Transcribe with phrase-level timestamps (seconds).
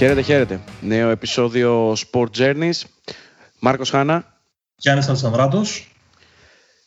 [0.00, 0.60] Χαίρετε, χαίρετε.
[0.80, 2.82] Νέο επεισόδιο Sport Journeys.
[3.58, 4.40] Μάρκος Χάνα.
[4.76, 5.94] Γιάννης Αλσανδράτος.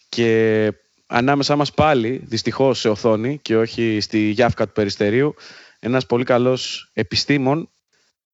[0.10, 0.72] Και
[1.08, 5.36] ανάμεσά μας πάλι, δυστυχώς σε οθόνη και όχι στη Γιάφκα του Περιστερίου,
[5.80, 7.72] ένας πολύ καλός επιστήμον,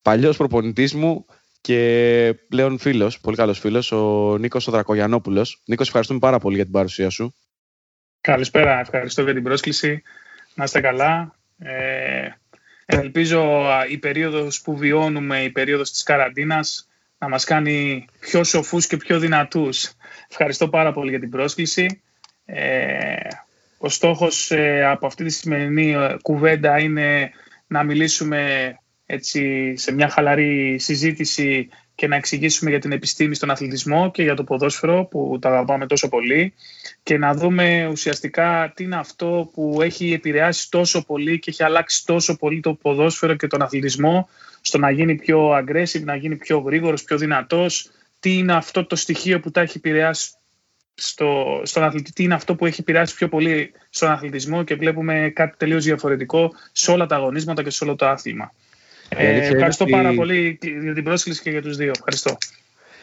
[0.02, 1.25] παλιός προπονητής μου
[1.61, 5.61] και πλέον φίλος, πολύ καλός φίλος, ο Νίκος ο Δρακογιανόπουλος.
[5.66, 7.36] Νίκος, ευχαριστούμε πάρα πολύ για την παρουσία σου.
[8.22, 10.02] Καλησπέρα, ευχαριστώ για την πρόσκληση.
[10.55, 11.36] Να είστε καλά.
[11.58, 12.30] Ε,
[12.98, 18.97] ελπίζω η περίοδος που βιώνουμε, η περίοδος της καραντίνας, να μας κάνει πιο σοφούς και
[18.97, 19.91] πιο δυνατούς.
[20.30, 22.02] Ευχαριστώ πάρα πολύ για την πρόσκληση.
[22.45, 23.16] Ε,
[23.77, 27.31] ο στόχος ε, από αυτή τη σημερινή ε, κουβέντα είναι
[27.67, 28.73] να μιλήσουμε
[29.05, 31.69] έτσι, σε μια χαλαρή συζήτηση
[31.99, 35.86] και να εξηγήσουμε για την επιστήμη στον αθλητισμό και για το ποδόσφαιρο που τα αγαπάμε
[35.86, 36.53] τόσο πολύ
[37.03, 42.05] και να δούμε ουσιαστικά τι είναι αυτό που έχει επηρεάσει τόσο πολύ και έχει αλλάξει
[42.05, 44.30] τόσο πολύ το ποδόσφαιρο και τον αθλητισμό
[44.61, 47.89] στο να γίνει πιο aggressive, να γίνει πιο γρήγορος, πιο δυνατός.
[48.20, 50.31] Τι είναι αυτό το στοιχείο που τα έχει επηρεάσει
[50.94, 55.31] στο, στον αθλητή, τι είναι αυτό που έχει επηρεάσει πιο πολύ στον αθλητισμό και βλέπουμε
[55.36, 58.53] κάτι τελείως διαφορετικό σε όλα τα αγωνίσματα και σε όλο το άθλημα.
[59.09, 61.91] Ε, ευχαριστώ πάρα πολύ για την πρόσκληση και για τους δύο.
[61.95, 62.38] Ευχαριστώ.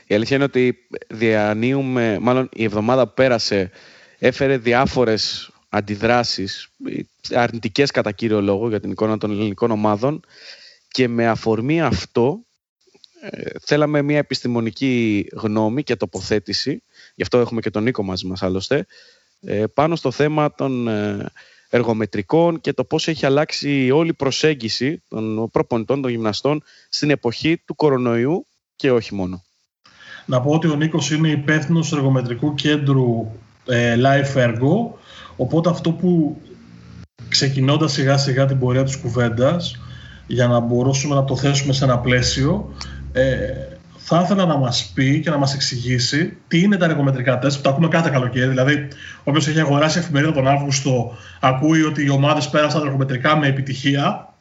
[0.06, 3.70] Η αλήθεια είναι ότι διανύουμε, μάλλον η εβδομάδα που πέρασε
[4.18, 6.68] έφερε διάφορες αντιδράσεις,
[7.34, 10.20] αρνητικές κατά κύριο λόγο για την εικόνα των ελληνικών ομάδων
[10.88, 12.46] και με αφορμή αυτό
[13.20, 16.82] ε, θέλαμε μια επιστημονική γνώμη και τοποθέτηση,
[17.14, 18.86] γι' αυτό έχουμε και τον Νίκο μαζί μας άλλωστε,
[19.40, 21.26] ε, πάνω στο θέμα των ε,
[21.76, 27.62] εργομετρικών και το πώς έχει αλλάξει όλη η προσέγγιση των προπονητών, των γυμναστών στην εποχή
[27.64, 28.46] του κορονοϊού
[28.76, 29.42] και όχι μόνο.
[30.26, 33.30] Να πω ότι ο Νίκος είναι υπεύθυνος εργομετρικού κέντρου
[33.66, 34.98] ε, Life Ergo,
[35.36, 36.40] οπότε αυτό που
[37.28, 39.80] ξεκινώντας σιγά σιγά την πορεία της κουβέντας,
[40.26, 42.74] για να μπορούσαμε να το θέσουμε σε ένα πλαίσιο,
[43.12, 43.75] ε,
[44.08, 47.62] θα ήθελα να μας πει και να μας εξηγήσει τι είναι τα εργομετρικά τεστ που
[47.62, 48.48] τα ακούμε κάθε καλοκαίρι.
[48.48, 48.88] Δηλαδή,
[49.24, 54.34] όποιος έχει αγοράσει εφημερίδα τον Αύγουστο, ακούει ότι οι ομάδες πέρασαν τα εργομετρικά με επιτυχία.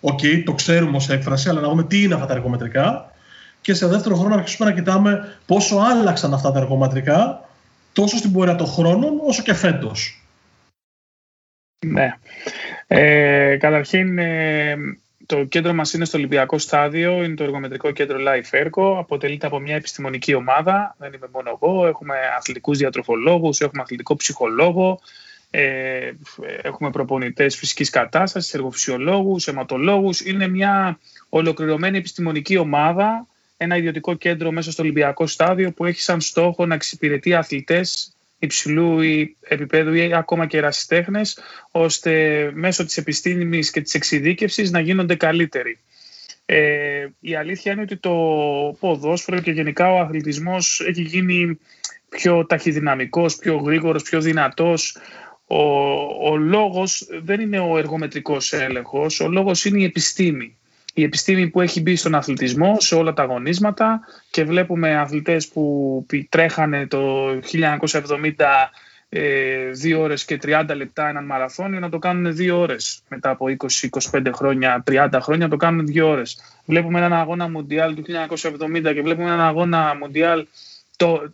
[0.00, 3.12] OK, okay, το ξέρουμε ως έκφραση, αλλά να δούμε τι είναι αυτά τα εργομετρικά.
[3.60, 7.48] Και σε δεύτερο χρόνο να αρχίσουμε να κοιτάμε πόσο άλλαξαν αυτά τα εργομετρικά
[7.92, 10.24] τόσο στην πορεία των χρόνων όσο και φέτος.
[11.86, 12.10] Ναι.
[12.86, 14.76] Ε, καταρχήν, ε,
[15.30, 19.58] το κέντρο μας είναι στο Ολυμπιακό Στάδιο, είναι το εργομετρικό κέντρο Life Ergo, αποτελείται από
[19.58, 25.00] μια επιστημονική ομάδα, δεν είμαι μόνο εγώ, έχουμε αθλητικούς διατροφολόγους, έχουμε αθλητικό ψυχολόγο,
[25.50, 26.10] ε,
[26.62, 30.20] έχουμε προπονητές φυσικής κατάστασης, εργοφυσιολόγους, αιματολόγους.
[30.20, 30.98] Είναι μια
[31.28, 33.26] ολοκληρωμένη επιστημονική ομάδα,
[33.56, 39.00] ένα ιδιωτικό κέντρο μέσα στο Ολυμπιακό Στάδιο που έχει σαν στόχο να εξυπηρετεί αθλητές υψηλού
[39.40, 41.38] επίπεδου ή ακόμα και ερασιτέχνες,
[41.70, 45.78] ώστε μέσω της επιστήμης και της εξειδίκευσης να γίνονται καλύτεροι.
[46.46, 48.10] Ε, η αλήθεια είναι ότι το
[48.80, 51.58] ποδόσφαιρο και γενικά ο αθλητισμός έχει γίνει
[52.08, 54.96] πιο ταχυδυναμικός, πιο γρήγορος, πιο δυνατός.
[55.46, 55.62] Ο,
[56.30, 60.58] ο λόγος δεν είναι ο εργομετρικός έλεγχος, ο λόγος είναι η επιστήμη
[60.94, 66.06] η επιστήμη που έχει μπει στον αθλητισμό σε όλα τα αγωνίσματα και βλέπουμε αθλητές που
[66.28, 67.28] τρέχανε το
[67.90, 68.70] 1970
[69.12, 73.46] 2 ε, ώρες και 30 λεπτά έναν μαραθώνιο να το κάνουν 2 ώρες μετά από
[74.12, 76.40] 20-25 χρόνια, 30 χρόνια το κάνουν 2 ώρες.
[76.64, 80.46] Βλέπουμε έναν αγώνα Μουντιάλ του 1970 και βλέπουμε έναν αγώνα Μουντιάλ
[81.00, 81.32] το,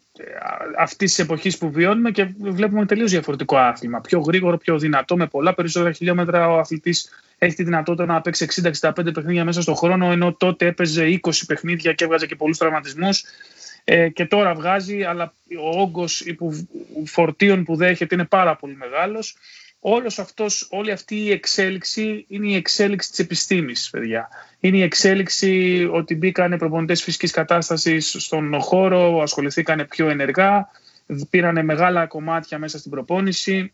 [0.78, 4.00] αυτής της εποχής που βιώνουμε και βλέπουμε τελείως διαφορετικό άθλημα.
[4.00, 8.46] Πιο γρήγορο, πιο δυνατό, με πολλά περισσότερα χιλιόμετρα ο αθλητής έχει τη δυνατότητα να παίξει
[8.80, 13.24] 60-65 παιχνίδια μέσα στον χρόνο, ενώ τότε έπαιζε 20 παιχνίδια και έβγαζε και πολλούς τραυματισμούς.
[13.84, 16.24] Ε, και τώρα βγάζει, αλλά ο όγκος
[17.04, 19.36] φορτίων που δέχεται είναι πάρα πολύ μεγάλος
[19.88, 24.28] όλος αυτός, όλη αυτή η εξέλιξη είναι η εξέλιξη της επιστήμης, παιδιά.
[24.60, 30.68] Είναι η εξέλιξη ότι μπήκαν προπονητές φυσικής κατάστασης στον χώρο, ασχοληθήκαν πιο ενεργά,
[31.30, 33.72] πήραν μεγάλα κομμάτια μέσα στην προπόνηση,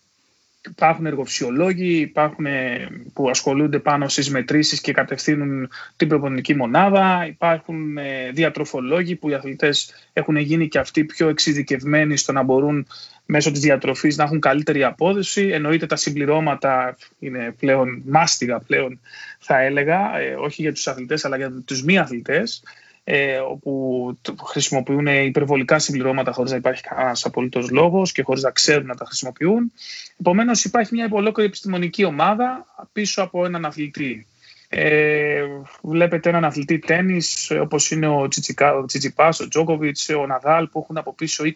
[0.68, 7.26] Υπάρχουν εργοφυσιολόγοι, υπάρχουν ε, που ασχολούνται πάνω στις μετρήσεις και κατευθύνουν την προπονητική μονάδα.
[7.26, 12.86] Υπάρχουν ε, διατροφολόγοι που οι αθλητές έχουν γίνει και αυτοί πιο εξειδικευμένοι στο να μπορούν
[13.26, 15.48] μέσω της διατροφής να έχουν καλύτερη απόδοση.
[15.48, 19.00] Εννοείται τα συμπληρώματα είναι πλέον μάστιγα πλέον
[19.38, 22.62] θα έλεγα, ε, όχι για τους αθλητές αλλά για τους μη αθλητές
[23.04, 28.86] ε, όπου χρησιμοποιούν υπερβολικά συμπληρώματα χωρίς να υπάρχει κανένας απολύτως λόγος και χωρίς να ξέρουν
[28.86, 29.72] να τα χρησιμοποιούν.
[30.20, 34.26] Επομένως υπάρχει μια ολόκληρη επιστημονική ομάδα πίσω από έναν αθλητή.
[34.68, 35.44] Ε,
[35.82, 40.78] βλέπετε έναν αθλητή τέννις όπως είναι ο, Τσιτσικα, ο Τσιτσιπάς, ο Τζόκοβιτς, ο Ναδάλ που
[40.78, 41.50] έχουν από πίσω 20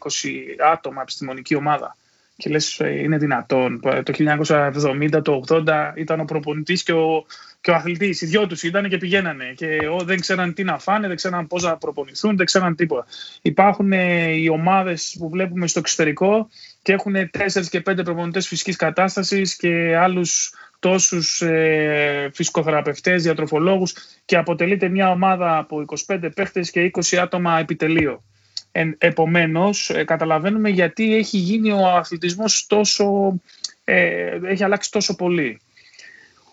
[0.73, 1.97] άτομα επιστημονική ομάδα.
[2.37, 3.81] Και λες ε, είναι δυνατόν.
[3.81, 7.25] Το 1970, το 80 ήταν ο προπονητής και ο,
[7.67, 9.53] και ο αθλητής, οι δυο τους ήταν και πηγαίνανε.
[9.57, 13.07] Και δεν ξέραν τι να φάνε, δεν ξέραν πώς να προπονηθούν, δεν ξέραν τίποτα.
[13.43, 16.49] Υπάρχουν ε, οι ομάδες που βλέπουμε στο εξωτερικό
[16.83, 24.37] και έχουν 4 και 5 προπονητές φυσικής κατάστασης και άλλους τόσους ε, φυσικοθεραπευτές, διατροφολόγους και
[24.37, 28.25] αποτελείται μια ομάδα από 25 παίχτες και 20 άτομα επιτελείο.
[28.73, 33.35] Ε, επομένως, καταλαβαίνουμε γιατί έχει γίνει ο αθλητισμός τόσο,
[33.85, 35.61] ε, έχει αλλάξει τόσο πολύ.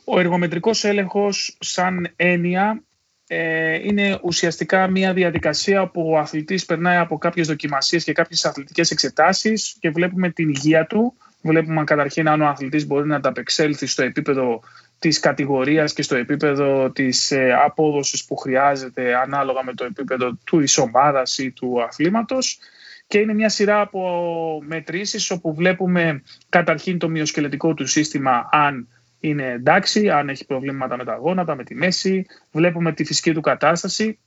[0.06, 2.84] Ο εργομετρικός έλεγχος σαν έννοια
[3.28, 8.92] ε, είναι ουσιαστικά μια διαδικασία όπου ο αθλητής περνάει από κάποιες δοκιμασίες και κάποιες αθλητικές
[8.92, 11.14] εξετάσεις και βλέπουμε την υγεία του.
[11.42, 14.62] Βλέπουμε καταρχήν αν ο αθλητής μπορεί να ανταπεξέλθει στο επίπεδο
[15.00, 20.64] της κατηγορίας και στο επίπεδο της ε, απόδοσης που χρειάζεται ανάλογα με το επίπεδο του
[20.82, 22.60] ομάδας ή του αθλήματος
[23.08, 28.88] και είναι μια σειρά από μετρήσεις όπου βλέπουμε καταρχήν το μυοσκελετικό του σύστημα αν
[29.24, 32.26] είναι εντάξει, αν έχει προβλήματα με τα γόνατα, με τη μέση.
[32.52, 34.20] Βλέπουμε τη φυσική του κατάσταση,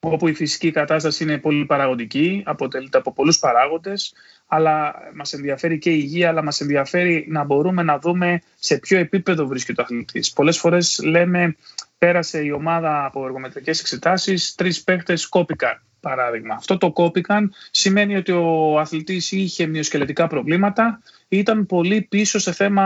[0.00, 4.14] όπου η φυσική κατάσταση είναι πολύ παραγωγική, αποτελείται από πολλούς παράγοντες,
[4.46, 8.98] αλλά μας ενδιαφέρει και η υγεία, αλλά μας ενδιαφέρει να μπορούμε να δούμε σε ποιο
[8.98, 10.32] επίπεδο βρίσκεται ο αθλητής.
[10.32, 11.56] Πολλές φορές λέμε,
[11.98, 16.54] πέρασε η ομάδα από εργομετρικές εξετάσεις, τρεις παίχτες κόπηκαν παράδειγμα.
[16.54, 22.52] Αυτό το κόπηκαν σημαίνει ότι ο αθλητής είχε μυοσκελετικά προβλήματα ή ήταν πολύ πίσω σε
[22.52, 22.82] θέμα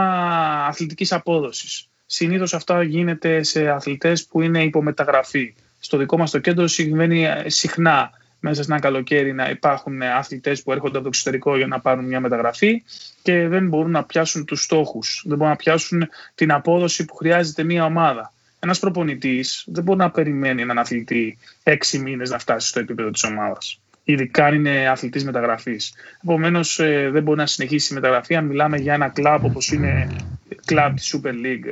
[0.67, 1.87] αθλητικής απόδοσης.
[2.05, 5.55] Συνήθως αυτό γίνεται σε αθλητές που είναι υπομεταγραφή.
[5.79, 10.71] Στο δικό μας το κέντρο συμβαίνει συχνά μέσα σε ένα καλοκαίρι να υπάρχουν αθλητές που
[10.71, 12.83] έρχονται από το εξωτερικό για να πάρουν μια μεταγραφή
[13.21, 17.63] και δεν μπορούν να πιάσουν τους στόχους, δεν μπορούν να πιάσουν την απόδοση που χρειάζεται
[17.63, 18.33] μια ομάδα.
[18.59, 23.23] Ένας προπονητής δεν μπορεί να περιμένει έναν αθλητή έξι μήνες να φτάσει στο επίπεδο της
[23.23, 23.79] ομάδας.
[24.03, 25.93] Ειδικά αν είναι αθλητής μεταγραφής.
[26.23, 30.07] Επομένως, ε, δεν μπορεί να συνεχίσει η μεταγραφή αν μιλάμε για ένα κλαμπ όπως είναι
[30.65, 31.65] κλαμπ της Super League.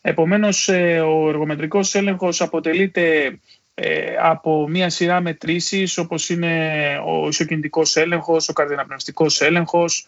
[0.00, 3.38] Επομένως, ε, ο εργομετρικός έλεγχος αποτελείται
[3.74, 10.06] ε, από μία σειρά μετρήσεις όπως είναι ο ισοκινητικός έλεγχος, ο καρδιοναπνευστικός έλεγχος,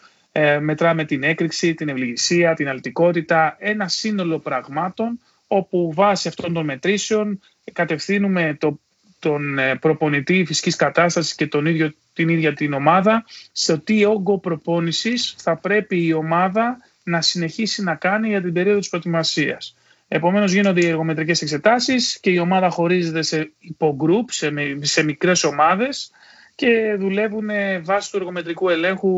[0.59, 7.39] μετράμε την έκρηξη, την ευληγησία, την αλτικότητα, ένα σύνολο πραγμάτων όπου βάσει αυτών των μετρήσεων
[7.73, 8.79] κατευθύνουμε το,
[9.23, 14.39] τον ε, προπονητή φυσικής κατάστασης και τον ίδιο, την ίδια την ομάδα σε τι όγκο
[14.39, 19.75] προπόνησης θα πρέπει η ομάδα να συνεχίσει να κάνει για την περίοδο της προετοιμασίας.
[20.07, 26.11] Επομένως γίνονται οι εργομετρικές εξετάσεις και η ομάδα χωρίζεται σε υπογκρουπ, σε, σε μικρές ομάδες
[26.55, 27.49] και δουλεύουν
[27.83, 29.09] βάσει του εργομετρικού ελέγχου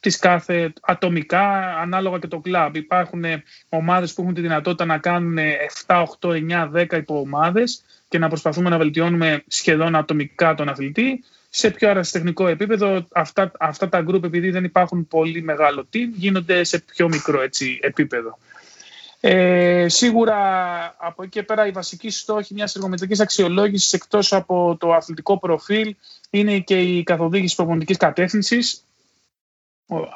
[0.00, 2.76] τις κάθε ατομικά ανάλογα και το κλαμπ.
[2.76, 3.24] Υπάρχουν
[3.68, 5.38] ομάδες που έχουν τη δυνατότητα να κάνουν
[5.86, 11.24] 7, 8, 9, 10 υποομάδες και να προσπαθούμε να βελτιώνουμε σχεδόν ατομικά τον αθλητή.
[11.48, 16.64] Σε πιο αραστεχνικό επίπεδο αυτά, αυτά τα γκρουπ επειδή δεν υπάρχουν πολύ μεγάλο team γίνονται
[16.64, 18.38] σε πιο μικρό έτσι, επίπεδο.
[19.20, 20.36] Ε, σίγουρα
[20.98, 25.94] από εκεί και πέρα η βασική στόχη μιας εργομετρικής αξιολόγησης εκτός από το αθλητικό προφίλ
[26.30, 28.84] είναι και η καθοδήγηση προπονητικής κατεύθυνσης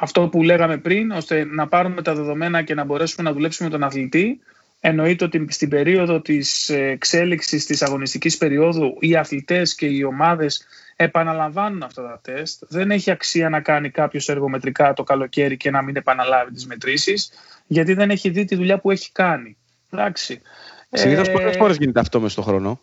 [0.01, 3.75] αυτό που λέγαμε πριν, ώστε να πάρουμε τα δεδομένα και να μπορέσουμε να δουλέψουμε με
[3.75, 4.41] τον αθλητή.
[4.87, 10.67] Εννοείται ότι στην περίοδο της εξέλιξης της αγωνιστικής περίοδου οι αθλητές και οι ομάδες
[10.97, 12.63] επαναλαμβάνουν αυτά τα τεστ.
[12.69, 17.31] Δεν έχει αξία να κάνει κάποιος εργομετρικά το καλοκαίρι και να μην επαναλάβει τις μετρήσεις,
[17.67, 19.57] γιατί δεν έχει δει τη δουλειά που έχει κάνει.
[19.91, 20.41] Εντάξει.
[20.91, 21.33] Συνήθως ε...
[21.33, 22.81] πόσες φορές γίνεται αυτό μες στον χρόνο;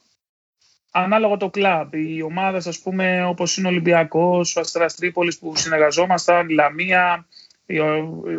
[0.91, 1.93] ανάλογα το κλαμπ.
[1.93, 7.25] Οι ομάδες, ας πούμε, όπως είναι ο Ολυμπιακός, ο Αστέρα Τρίπολης που συνεργαζόμασταν, η Λαμία,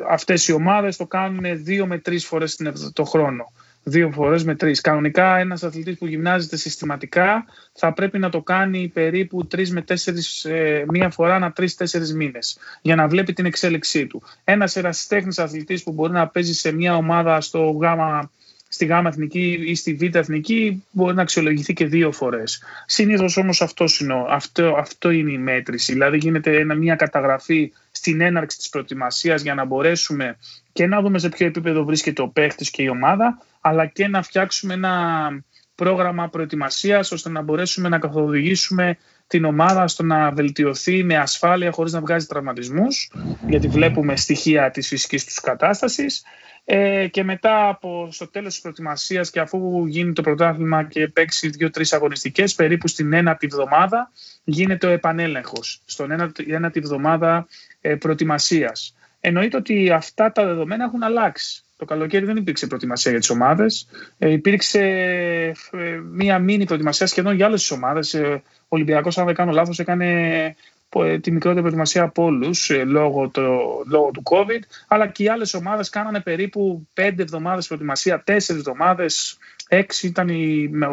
[0.08, 2.58] αυτές οι ομάδες το κάνουν δύο με τρεις φορές
[2.92, 3.52] το χρόνο.
[3.84, 4.80] Δύο φορές με τρεις.
[4.80, 10.44] Κανονικά, ένας αθλητής που γυμνάζεται συστηματικά θα πρέπει να το κάνει περίπου τρεις με τέσσερις,
[10.44, 14.22] ε, μία φορά ανά τρει-τέσσερι μήνες για να βλέπει την εξέλιξή του.
[14.44, 18.30] Ένας ερασιτέχνης αθλητής που μπορεί να παίζει σε μια ομάδα στο γάμα
[18.68, 22.62] στη ΓΑΜΑ Εθνική ή στη Β' Εθνική μπορεί να αξιολογηθεί και δύο φορές.
[22.86, 25.92] Συνήθως όμως αυτός, είναι, αυτό, αυτό είναι η μέτρηση.
[25.92, 27.72] Δηλαδή γίνεται ένα, μια καταγραφή
[28.02, 30.36] στην έναρξη της προετοιμασίας για να μπορέσουμε
[30.72, 34.22] και να δούμε σε ποιο επίπεδο βρίσκεται ο παίχτης και η ομάδα, αλλά και να
[34.22, 35.28] φτιάξουμε ένα
[35.74, 38.96] πρόγραμμα προετοιμασίας ώστε να μπορέσουμε να καθοδηγήσουμε
[39.32, 43.12] την ομάδα στο να βελτιωθεί με ασφάλεια χωρίς να βγάζει τραυματισμούς
[43.48, 46.22] γιατί βλέπουμε στοιχεία της φυσικής τους κατάστασης
[46.64, 51.48] ε, και μετά από στο τέλος της προετοιμασίας και αφού γίνει το πρωτάθλημα και παίξει
[51.48, 54.10] δύο-τρεις αγωνιστικές περίπου στην ένατη εβδομάδα
[54.44, 57.46] γίνεται ο επανέλεγχος στον ένατη, ένατη εβδομάδα
[57.80, 58.96] ε, προετοιμασίας.
[59.20, 61.62] Εννοείται ότι αυτά τα δεδομένα έχουν αλλάξει.
[61.82, 63.88] Το καλοκαίρι δεν υπήρξε προετοιμασία για τις ομάδες.
[64.18, 64.80] Ε, υπήρξε
[65.70, 68.14] ε, μία μήνυ προετοιμασία σχεδόν για όλες τις ομάδες.
[68.14, 70.30] Ε, ο Ολυμπιακός, αν δεν κάνω λάθος, έκανε
[70.88, 73.30] ε, τη μικρότερη προετοιμασία από όλους ε, λόγω,
[73.90, 74.60] λόγω του COVID.
[74.88, 80.28] Αλλά και οι άλλες ομάδες κάνανε περίπου πέντε εβδομάδες προετοιμασία, τέσσερις εβδομάδες, έξι ήταν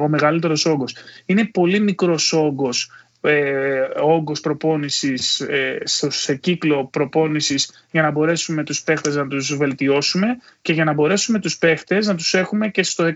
[0.03, 0.95] ο μεγαλύτερος όγκος.
[1.25, 8.83] Είναι πολύ μικρός όγκος ε, όγκος προπόνησης ε, σε κύκλο προπόνησης για να μπορέσουμε τους
[8.83, 10.27] παίχτες να τους βελτιώσουμε
[10.61, 13.11] και για να μπορέσουμε τους παίχτες να τους έχουμε και στο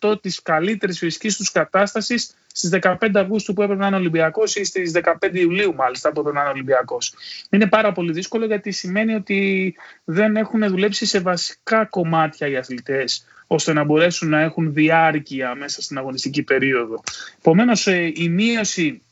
[0.00, 4.64] 100% της καλύτερης φυσικής τους κατάστασης στις 15 Αυγούστου που έπρεπε να είναι Ολυμπιακός ή
[4.64, 7.14] στις 15 Ιουλίου μάλιστα που έπρεπε να είναι Ολυμπιακός.
[7.50, 13.24] Είναι πάρα πολύ δύσκολο γιατί σημαίνει ότι δεν έχουν δουλέψει σε βασικά κομμάτια οι αθλητές
[13.46, 17.02] ώστε να μπορέσουν να έχουν διάρκεια μέσα στην αγωνιστική περίοδο.
[17.38, 19.02] Επομένως, ε, η μείωση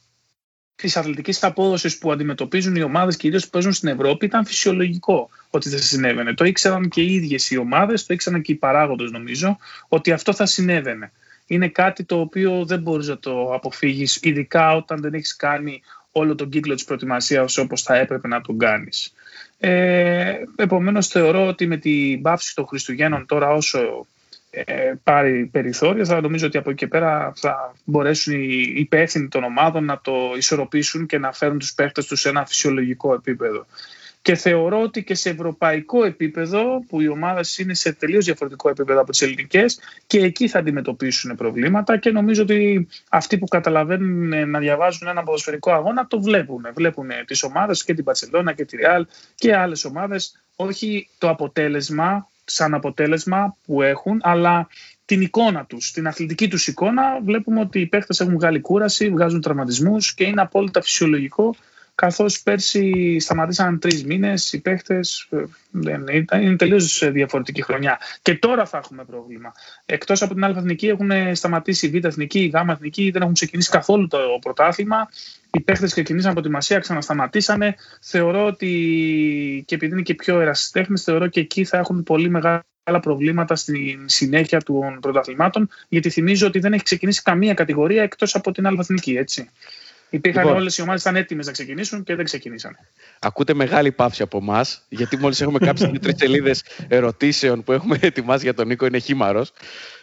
[0.81, 5.69] της αθλητικής απόδοσης που αντιμετωπίζουν οι ομάδες, κυρίως που παίζουν στην Ευρώπη, ήταν φυσιολογικό ότι
[5.69, 6.35] θα συνέβαινε.
[6.35, 9.57] Το ήξεραν και οι ίδιες οι ομάδες, το ήξεραν και οι παράγοντες, νομίζω,
[9.89, 11.13] ότι αυτό θα συνέβαινε.
[11.47, 15.83] Είναι κάτι το οποίο δεν μπορείς να το αποφύγεις, ειδικά όταν δεν έχεις κάνει
[16.13, 19.13] όλο τον κύκλο της προετοιμασίας όπως θα έπρεπε να τον κάνεις.
[19.59, 23.87] Ε, Επομένως, θεωρώ ότι με την πάυση των Χριστουγέννων τώρα, όσο ε,
[25.03, 29.85] πάρει περιθώρια, θα νομίζω ότι από εκεί και πέρα θα μπορέσουν οι υπεύθυνοι των ομάδων
[29.85, 33.67] να το ισορροπήσουν και να φέρουν τους παίχτες τους σε ένα φυσιολογικό επίπεδο.
[34.23, 39.01] Και θεωρώ ότι και σε ευρωπαϊκό επίπεδο, που οι ομάδες είναι σε τελείως διαφορετικό επίπεδο
[39.01, 41.97] από τις ελληνικές, και εκεί θα αντιμετωπίσουν προβλήματα.
[41.97, 46.67] Και νομίζω ότι αυτοί που καταλαβαίνουν να διαβάζουν ένα ποδοσφαιρικό αγώνα το βλέπουν.
[46.75, 50.43] Βλέπουν τις ομάδες και την Παρσελώνα και τη Ρεάλ και άλλες ομάδες.
[50.57, 54.69] Όχι το αποτέλεσμα σαν αποτέλεσμα που έχουν, αλλά
[55.05, 57.21] την εικόνα τους, την αθλητική τους εικόνα.
[57.25, 61.55] Βλέπουμε ότι οι παίχτες έχουν βγάλει κούραση, βγάζουν τραυματισμούς και είναι απόλυτα φυσιολογικό
[62.01, 67.99] καθώς πέρσι σταματήσαν τρεις μήνες, οι παίχτες ε, είναι τελείως διαφορετική χρονιά.
[68.23, 69.53] Και τώρα θα έχουμε πρόβλημα.
[69.87, 73.35] Εκτός από την Α' Εθνική έχουν σταματήσει η Β' Εθνική, η Γ' Εθνική, δεν έχουν
[73.35, 75.09] ξεκινήσει καθόλου το πρωτάθλημα.
[75.53, 77.75] Οι παίχτες ξεκινήσαν από τη Μασία, ξανασταματήσανε.
[78.01, 83.01] Θεωρώ ότι και επειδή είναι και πιο ερασιτέχνες, θεωρώ και εκεί θα έχουν πολύ μεγάλα
[83.01, 88.53] προβλήματα στη συνέχεια των πρωταθλημάτων, γιατί θυμίζω ότι δεν έχει ξεκινήσει καμία κατηγορία εκτός από
[88.53, 89.51] την Α' Εθνική, έτσι.
[90.11, 92.77] Υπήρχαν λοιπόν, όλες οι ομάδες ήταν έτοιμες να ξεκινήσουν και δεν ξεκινήσαν.
[93.19, 98.45] Ακούτε μεγάλη παύση από εμάς, γιατί μόλις έχουμε κάποιες τρεις σελίδες ερωτήσεων που έχουμε ετοιμάσει
[98.45, 99.45] για τον Νίκο, είναι χήμαρο.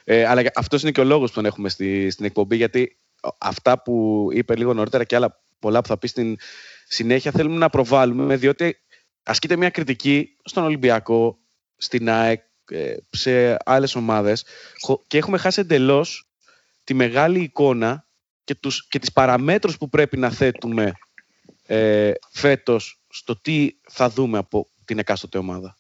[0.04, 2.98] Ε, αλλά αυτός είναι και ο λόγος που τον έχουμε στη, στην εκπομπή, γιατί
[3.38, 6.38] αυτά που είπε λίγο νωρίτερα και άλλα πολλά που θα πει στην
[6.88, 8.78] συνέχεια θέλουμε να προβάλλουμε, διότι
[9.24, 11.38] ασκείται μια κριτική στον Ολυμπιακό,
[11.78, 14.46] στην ΑΕΚ, ε, σε άλλες ομάδες
[15.08, 16.30] και έχουμε χάσει εντελώς
[16.84, 18.08] τη μεγάλη εικόνα
[18.46, 20.92] και, τους, και τις παραμέτρους που πρέπει να θέτουμε
[21.66, 25.78] ε, φέτος στο τι θα δούμε από την εκάστοτε ομάδα.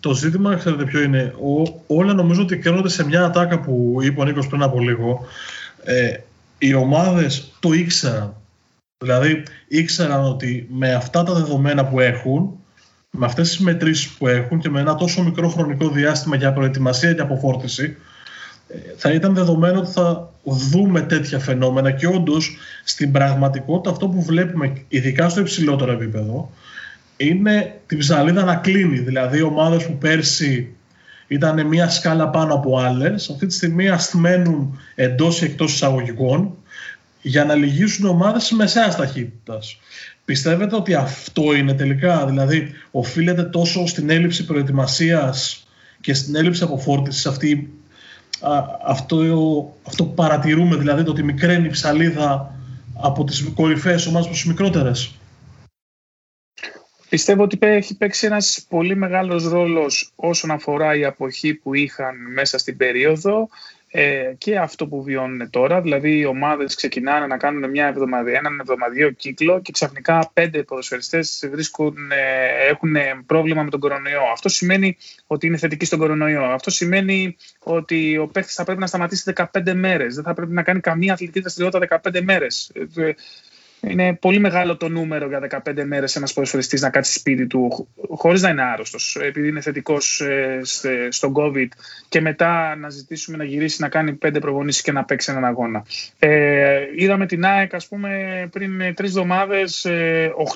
[0.00, 4.20] Το ζήτημα, ξέρετε ποιο είναι, ο, όλα νομίζω ότι κρίνονται σε μια ατάκα που είπε
[4.20, 5.26] ο Νίκος πριν από λίγο.
[5.82, 6.16] Ε,
[6.58, 8.36] οι ομάδες το ήξεραν.
[8.98, 12.58] Δηλαδή ήξεραν ότι με αυτά τα δεδομένα που έχουν,
[13.10, 17.12] με αυτές τις μετρήσεις που έχουν και με ένα τόσο μικρό χρονικό διάστημα για προετοιμασία
[17.12, 17.96] και αποφόρτιση,
[18.96, 24.72] θα ήταν δεδομένο ότι θα δούμε τέτοια φαινόμενα και όντως στην πραγματικότητα αυτό που βλέπουμε
[24.88, 26.50] ειδικά στο υψηλότερο επίπεδο
[27.16, 28.98] είναι την ψαλίδα να κλείνει.
[28.98, 30.74] Δηλαδή ομάδες που πέρσι
[31.28, 36.56] ήταν μια σκάλα πάνω από άλλες αυτή τη στιγμή ασθμένουν εντός ή εκτός εισαγωγικών
[37.22, 39.78] για να λυγίσουν ομάδες μεσαίας ταχύτητας.
[40.24, 45.66] Πιστεύετε ότι αυτό είναι τελικά, δηλαδή οφείλεται τόσο στην έλλειψη προετοιμασίας
[46.00, 47.70] και στην έλλειψη αποφόρτησης αυτή
[48.86, 49.16] αυτό,
[49.86, 52.54] αυτό που παρατηρούμε, δηλαδή το ότι μικραίνει η ψαλίδα
[53.00, 55.14] από τις κορυφαίες ομάδες προς τις μικρότερες.
[57.08, 62.58] Πιστεύω ότι έχει παίξει ένας πολύ μεγάλος ρόλος όσον αφορά η αποχή που είχαν μέσα
[62.58, 63.48] στην περίοδο
[63.98, 65.80] ε, και αυτό που βιώνουν τώρα.
[65.80, 71.42] Δηλαδή, οι ομάδες ξεκινάνε να κάνουν μια εβδομαδία, έναν εβδομαδιαίο κύκλο και ξαφνικά πέντε ποδοσφαιριστές
[71.42, 71.50] ε,
[72.68, 74.22] έχουν πρόβλημα με τον κορονοϊό.
[74.32, 76.44] Αυτό σημαίνει ότι είναι θετικοί στον κορονοϊό.
[76.44, 80.14] Αυτό σημαίνει ότι ο παίχτη θα πρέπει να σταματήσει 15 μέρες.
[80.14, 82.72] Δεν θα πρέπει να κάνει καμία αθλητική δραστηριότητα 15 μέρες.
[83.80, 87.88] Ε, είναι πολύ μεγάλο το νούμερο για 15 μέρες ένας ποδοσφαιριστής να κάτσει σπίτι του
[88.08, 90.60] χωρίς να είναι άρρωστος, επειδή είναι θετικός ε,
[91.08, 91.68] στον COVID
[92.08, 95.84] και μετά να ζητήσουμε να γυρίσει να κάνει πέντε προπονήσεις και να παίξει έναν αγώνα.
[96.18, 98.10] Ε, είδαμε την ΑΕΚ, ας πούμε,
[98.52, 99.86] πριν τρεις εβδομάδες,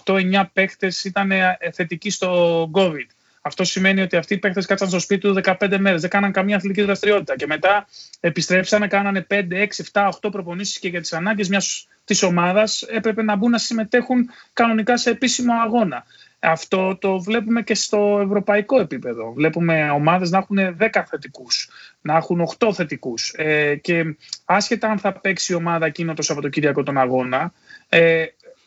[0.04, 1.32] 8-9 παίχτε ήταν
[1.72, 3.06] θετικοί στο COVID.
[3.42, 6.56] Αυτό σημαίνει ότι αυτοί οι παίχτε κάτσαν στο σπίτι του 15 μέρες, δεν κάναν καμία
[6.56, 7.36] αθλητική δραστηριότητα.
[7.36, 7.86] Και μετά
[8.20, 13.22] επιστρέψανε, κάνανε 5, 6, 7, 8 προπονήσεις και για τις ανάγκες μιας της ομάδας έπρεπε
[13.22, 16.04] να μπουν να συμμετέχουν κανονικά σε επίσημο αγώνα.
[16.40, 19.32] Αυτό το βλέπουμε και στο ευρωπαϊκό επίπεδο.
[19.32, 21.68] Βλέπουμε ομάδες να έχουν 10 θετικούς,
[22.00, 23.32] να έχουν 8 θετικούς.
[23.36, 27.52] Ε, και άσχετα αν θα παίξει η ομάδα εκείνο το Σαββατοκύριακο τον αγώνα,
[27.88, 28.24] ε,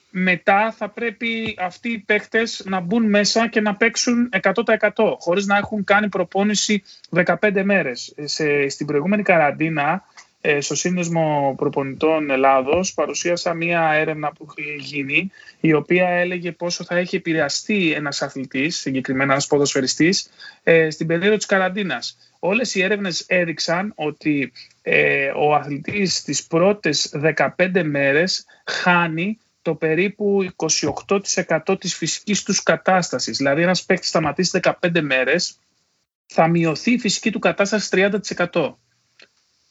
[0.09, 5.57] μετά θα πρέπει αυτοί οι παίκτες να μπουν μέσα και να παίξουν 100% χωρίς να
[5.57, 8.13] έχουν κάνει προπόνηση 15 μέρες.
[8.23, 10.12] Σε, στην προηγούμενη καραντίνα ε,
[10.59, 16.95] στο Σύνδεσμο Προπονητών Ελλάδος παρουσίασα μία έρευνα που έχει γίνει η οποία έλεγε πόσο θα
[16.95, 20.29] έχει επηρεαστεί ένας αθλητής, συγκεκριμένα ένας ποδοσφαιριστής,
[20.63, 22.17] ε, στην περίοδο της καραντίνας.
[22.39, 27.13] Όλες οι έρευνες έδειξαν ότι ε, ο αθλητής τις πρώτες
[27.57, 33.37] 15 μέρες χάνει το περίπου 28% της φυσικής τους κατάστασης.
[33.37, 35.59] Δηλαδή ένας παίκτης σταματήσει 15 μέρες
[36.25, 38.73] θα μειωθεί η φυσική του κατάσταση 30%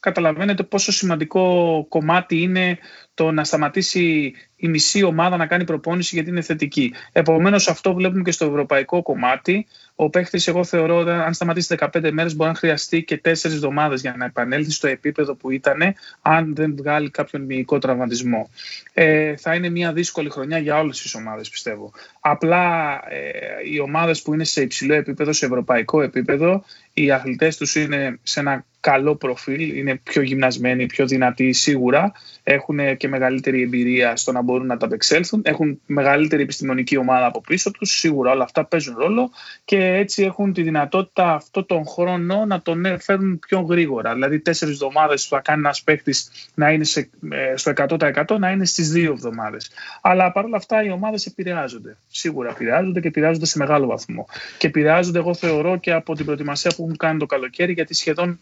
[0.03, 2.77] καταλαβαίνετε πόσο σημαντικό κομμάτι είναι
[3.13, 6.93] το να σταματήσει η μισή ομάδα να κάνει προπόνηση γιατί είναι θετική.
[7.11, 9.67] Επομένως, αυτό βλέπουμε και στο ευρωπαϊκό κομμάτι.
[9.95, 14.01] Ο παίχτη, εγώ θεωρώ, ότι αν σταματήσει 15 μέρες, μπορεί να χρειαστεί και 4 εβδομάδες
[14.01, 15.79] για να επανέλθει στο επίπεδο που ήταν,
[16.21, 18.49] αν δεν βγάλει κάποιον μυϊκό τραυματισμό.
[18.93, 21.91] Ε, θα είναι μια δύσκολη χρονιά για όλες τις ομάδες, πιστεύω.
[22.19, 27.75] Απλά ε, οι ομάδες που είναι σε υψηλό επίπεδο, σε ευρωπαϊκό επίπεδο, οι αθλητές τους
[27.75, 32.11] είναι σε ένα καλό προφίλ, είναι πιο γυμνασμένοι, πιο δυνατοί σίγουρα,
[32.43, 37.41] έχουν και μεγαλύτερη εμπειρία στο να μπορούν να τα απεξέλθουν, έχουν μεγαλύτερη επιστημονική ομάδα από
[37.41, 39.31] πίσω τους, σίγουρα όλα αυτά παίζουν ρόλο
[39.65, 44.13] και έτσι έχουν τη δυνατότητα αυτό τον χρόνο να τον φέρουν πιο γρήγορα.
[44.13, 48.51] Δηλαδή τέσσερις εβδομάδες που θα κάνει ένας παίκτης να είναι σε, ε, στο 100% να
[48.51, 49.71] είναι στις δύο εβδομάδες.
[50.01, 51.97] Αλλά παρόλα αυτά οι ομάδες επηρεάζονται.
[52.07, 54.27] Σίγουρα επηρεάζονται και επηρεάζονται σε μεγάλο βαθμό.
[54.57, 58.39] Και επηρεάζονται, εγώ θεωρώ, και από την προετοιμασία που έχουν κάνει το καλοκαίρι, γιατί σχεδόν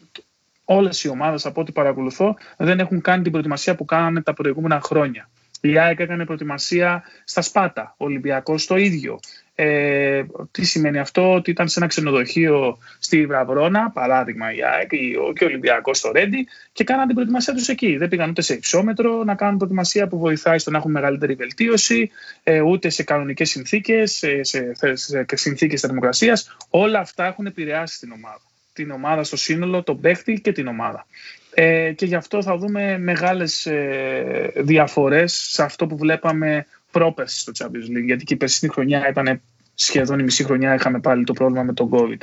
[0.75, 4.81] όλες οι ομάδες από ό,τι παρακολουθώ δεν έχουν κάνει την προετοιμασία που κάνανε τα προηγούμενα
[4.81, 5.29] χρόνια.
[5.61, 9.19] Η ΑΕΚ έκανε προετοιμασία στα Σπάτα, ο Ολυμπιακός το ίδιο.
[9.55, 14.89] Ε, τι σημαίνει αυτό, ότι ήταν σε ένα ξενοδοχείο στη Βραβρώνα, παράδειγμα η ΑΕΚ
[15.33, 17.97] και ο Ολυμπιακός στο Ρέντι και κάναν την προετοιμασία τους εκεί.
[17.97, 22.11] Δεν πήγαν ούτε σε υψόμετρο να κάνουν προετοιμασία που βοηθάει στο να έχουν μεγαλύτερη βελτίωση,
[22.43, 26.57] ε, ούτε σε κανονικές συνθήκες, σε, σε, σε, σε συνθήκες θερμοκρασίας.
[26.69, 31.05] Όλα αυτά έχουν επηρεάσει την ομάδα την ομάδα στο σύνολο, τον παίχτη και την ομάδα.
[31.53, 37.51] Ε, και γι' αυτό θα δούμε μεγάλες ε, διαφορές σε αυτό που βλέπαμε πρόπερση στο
[37.57, 39.42] Champions League, γιατί και η περσινή χρονιά ήταν
[39.75, 42.22] σχεδόν η μισή χρονιά είχαμε πάλι το πρόβλημα με τον COVID.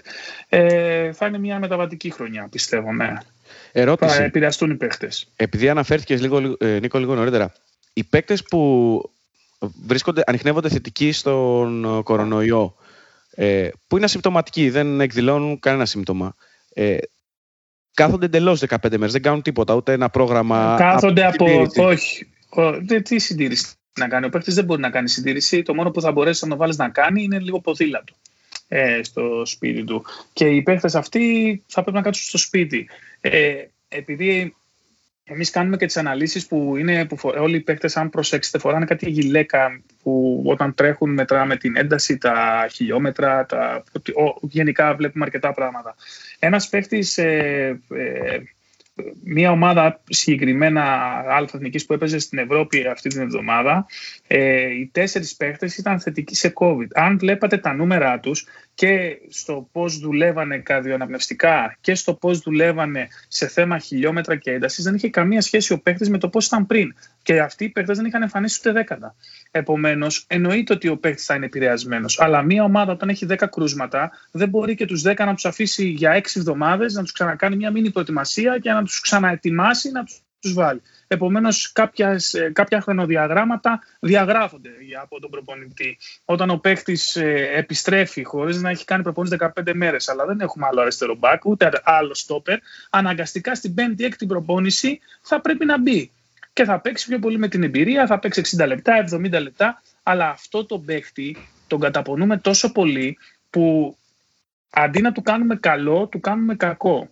[0.48, 3.14] Ε, θα είναι μια μεταβατική χρονιά, πιστεύω, ναι.
[3.72, 4.16] Ερώτηση.
[4.16, 5.28] Θα επηρεαστούν οι παίχτες.
[5.36, 7.52] Επειδή αναφέρθηκες λίγο, ε, Νίκο λίγο νωρίτερα,
[7.92, 9.02] οι παίκτες που
[9.86, 12.74] βρίσκονται, ανοιχνεύονται θετικοί στον κορονοϊό,
[13.40, 16.34] ε, που είναι ασυμπτωματικοί, δεν εκδηλώνουν κανένα σύμπτωμα.
[16.74, 16.96] Ε,
[17.94, 20.74] κάθονται εντελώς 15 μέρες, δεν κάνουν τίποτα, ούτε ένα πρόγραμμα.
[20.78, 21.66] Κάθονται από.
[21.76, 22.26] Όχι.
[23.02, 23.66] Τι συντήρηση
[23.98, 25.62] να κάνει; Ο παίκτης δεν μπορεί να κάνει συντήρηση.
[25.62, 28.14] Το μόνο που θα μπορέσει να το βάλεις να κάνει είναι λίγο ποδήλατο
[28.68, 30.04] ε, στο σπίτι του.
[30.32, 32.88] Και οι παίκτες αυτοί θα πρέπει να κάτσουν στο σπίτι.
[33.20, 33.54] Ε,
[33.88, 34.56] επειδή
[35.30, 39.10] Εμείς κάνουμε και τις αναλύσεις που είναι που όλοι οι παίκτες, αν προσέξετε, φοράνε κάτι
[39.10, 43.82] γυλαίκα που όταν τρέχουν μετράμε την ένταση, τα χιλιόμετρα, τα,
[44.40, 45.94] γενικά βλέπουμε αρκετά πράγματα.
[46.38, 48.38] Ένας παίκτης ε, ε,
[49.24, 50.82] μια ομάδα συγκεκριμένα
[51.28, 53.86] αλφα-εθνικής που έπαιζε στην Ευρώπη αυτή την εβδομάδα,
[54.26, 56.88] ε, οι τέσσερις παίχτες ήταν θετικοί σε COVID.
[56.94, 58.46] Αν βλέπατε τα νούμερα τους
[58.78, 64.94] και στο πώς δουλεύανε καρδιοαναπνευστικά και στο πώς δουλεύανε σε θέμα χιλιόμετρα και έντασης, δεν
[64.94, 66.94] είχε καμία σχέση ο παίχτης με το πώς ήταν πριν.
[67.22, 69.14] Και αυτοί οι παίχτες δεν είχαν εμφανίσει ούτε δέκατα.
[69.50, 72.20] Επομένως, εννοείται ότι ο παίχτης θα είναι επηρεασμένος.
[72.20, 75.84] Αλλά μια ομάδα, όταν έχει 10 κρούσματα, δεν μπορεί και τους 10 να τους αφήσει
[75.84, 80.04] για 6 εβδομάδες, να τους ξανακάνει μια μήνυ προετοιμασία και να τους ξαναετοιμάσει να
[80.40, 80.82] τους βάλει.
[81.06, 81.72] Επομένως,
[82.52, 84.70] κάποια χρονοδιαγράμματα διαγράφονται
[85.02, 85.98] από τον προπονητή.
[86.24, 90.66] Όταν ο παίχτη ε, επιστρέφει χωρίς να έχει κάνει προπόνηση 15 μέρες, αλλά δεν έχουμε
[90.66, 92.58] άλλο αριστερό μπακ, ούτε άλλο στόπερ,
[92.90, 96.10] αναγκαστικά στην 5η-6η προπόνηση θα πρέπει να μπει
[96.52, 100.28] και θα παίξει πιο πολύ με την εμπειρία, θα παίξει 60 λεπτά, 70 λεπτά, αλλά
[100.28, 103.18] αυτό το παίχτη τον καταπονούμε τόσο πολύ
[103.50, 103.96] που
[104.70, 107.10] αντί να του κάνουμε καλό, του κάνουμε κακό.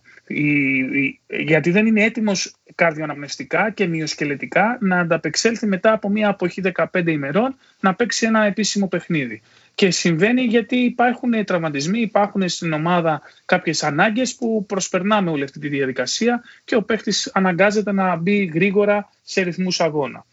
[1.29, 6.63] Γιατί δεν είναι έτοιμος καρδιοαναπνευστικά και μειοσκελετικά να ανταπεξέλθει μετά από μια αποχή
[6.93, 9.43] 15 ημερών να παίξει ένα επίσημο παιχνίδι.
[9.75, 15.69] Και συμβαίνει γιατί υπάρχουν τραυματισμοί, υπάρχουν στην ομάδα κάποιες ανάγκες που προσπερνάμε όλη αυτή τη
[15.69, 20.25] διαδικασία και ο παίχτης αναγκάζεται να μπει γρήγορα σε ρυθμούς αγώνα.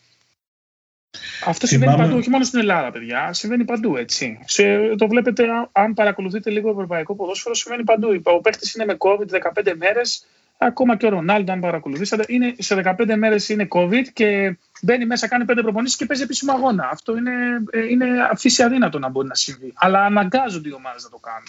[1.46, 3.34] Αυτό συμβαίνει παντού, όχι μόνο στην Ελλάδα, παιδιά.
[3.34, 4.40] Συμβαίνει παντού, έτσι.
[4.46, 8.22] Σε, το βλέπετε, αν παρακολουθείτε λίγο ευρωπαϊκό ποδόσφαιρο, συμβαίνει παντού.
[8.24, 10.26] Ο παίχτη είναι με COVID 15 μέρες,
[10.58, 15.28] ακόμα και ο Ρονάλντο, αν παρακολουθήσατε, είναι, σε 15 μέρες είναι COVID και μπαίνει μέσα,
[15.28, 16.90] κάνει πέντε προπονήσεις και παίζει επίσημο αγώνα.
[16.92, 17.32] Αυτό είναι,
[17.72, 19.74] ε, είναι φύση αδύνατο να μπορεί να συμβεί.
[19.76, 21.48] Αλλά αναγκάζονται οι ομάδες να το κάνουν.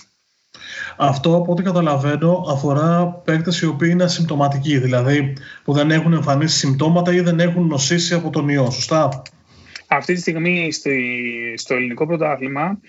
[0.97, 6.59] Αυτό από ό,τι καταλαβαίνω αφορά παίκτες οι οποίοι είναι ασυμπτωματικοί, δηλαδή που δεν έχουν εμφανίσει
[6.59, 9.23] συμπτώματα ή δεν έχουν νοσήσει από τον ιό, σωστά;
[9.89, 10.71] Αυτή τη στιγμή
[11.57, 12.81] στο ελληνικό πρωτάθλημα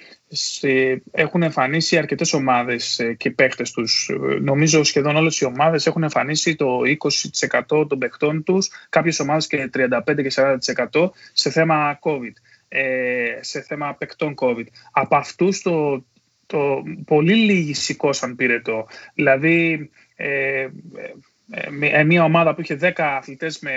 [1.12, 4.10] έχουν εμφανίσει αρκετές ομάδες ε, και παίχτες τους.
[4.42, 6.80] Νομίζω σχεδόν όλες οι ομάδες έχουν εμφανίσει το
[7.70, 10.32] 20% των παιχτών τους, κάποιες ομάδες και 35% και
[10.92, 12.34] 40% σε θέμα COVID,
[12.68, 14.66] ε, σε θέμα παιχτών COVID.
[14.92, 16.06] Από αυτούς το,
[16.46, 18.88] το πολύ λίγοι σηκώσαν πυρετό.
[19.14, 20.70] Δηλαδή ε, ε,
[22.06, 23.72] μια ομάδα που είχε 10 αθλητές με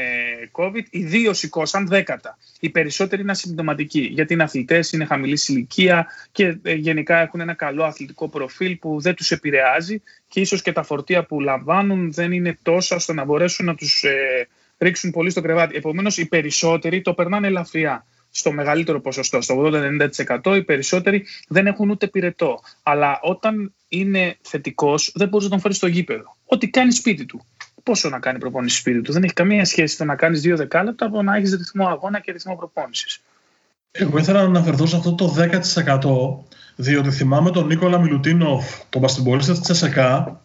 [0.52, 2.38] COVID, οι δύο σηκώσαν δέκατα.
[2.60, 7.54] Οι περισσότεροι είναι ασυμπτωματικοί, γιατί είναι αθλητές, είναι χαμηλή ηλικία και ε, γενικά έχουν ένα
[7.54, 12.32] καλό αθλητικό προφίλ που δεν τους επηρεάζει και ίσως και τα φορτία που λαμβάνουν δεν
[12.32, 15.76] είναι τόσα ώστε να μπορέσουν να τους ε, ρίξουν πολύ στο κρεβάτι.
[15.76, 19.70] Επομένως, οι περισσότεροι το περνάνε ελαφριά στο μεγαλύτερο ποσοστό, στο
[20.44, 22.60] 80-90% οι περισσότεροι δεν έχουν ούτε πυρετό.
[22.82, 26.36] Αλλά όταν είναι θετικός, δεν μπορείς να τον φέρεις στο γήπεδο.
[26.46, 27.44] Ό,τι κάνει σπίτι του.
[27.88, 29.12] Πόσο να κάνει προπόνηση σπίτι του.
[29.12, 32.32] Δεν έχει καμία σχέση το να κάνεις δύο δεκάλεπτα από να έχεις ρυθμό αγώνα και
[32.32, 33.20] ρυθμό προπόνησης.
[33.90, 39.52] Εγώ ήθελα να αναφερθώ σε αυτό το 10% διότι θυμάμαι τον Νίκολα Μιλουτίνοφ, τον παστιμπολίστα
[39.52, 40.40] της Τσεσεκά,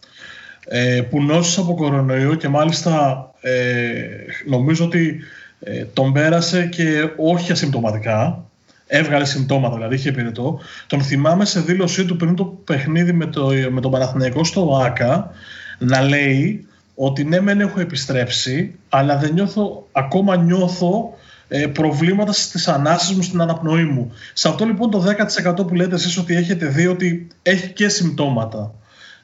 [0.64, 4.04] ε, που νόσησε από κορονοϊό και μάλιστα ε,
[4.46, 5.20] νομίζω ότι
[5.60, 8.44] ε, τον πέρασε και όχι ασυμπτωματικά.
[8.86, 10.60] Έβγαλε συμπτώματα, δηλαδή είχε πυρετό.
[10.86, 15.30] Τον θυμάμαι σε δήλωσή του πριν το παιχνίδι με, το, με τον Παναθηναϊκό στο ΆΚΑ
[15.78, 21.14] να λέει ότι ναι μεν έχω επιστρέψει αλλά δεν νιώθω, ακόμα νιώθω
[21.48, 24.12] ε, προβλήματα στις ανάσες μου, στην αναπνοή μου.
[24.32, 25.04] Σε αυτό λοιπόν το
[25.56, 28.74] 10% που λέτε εσείς ότι έχετε δει ότι έχει και συμπτώματα.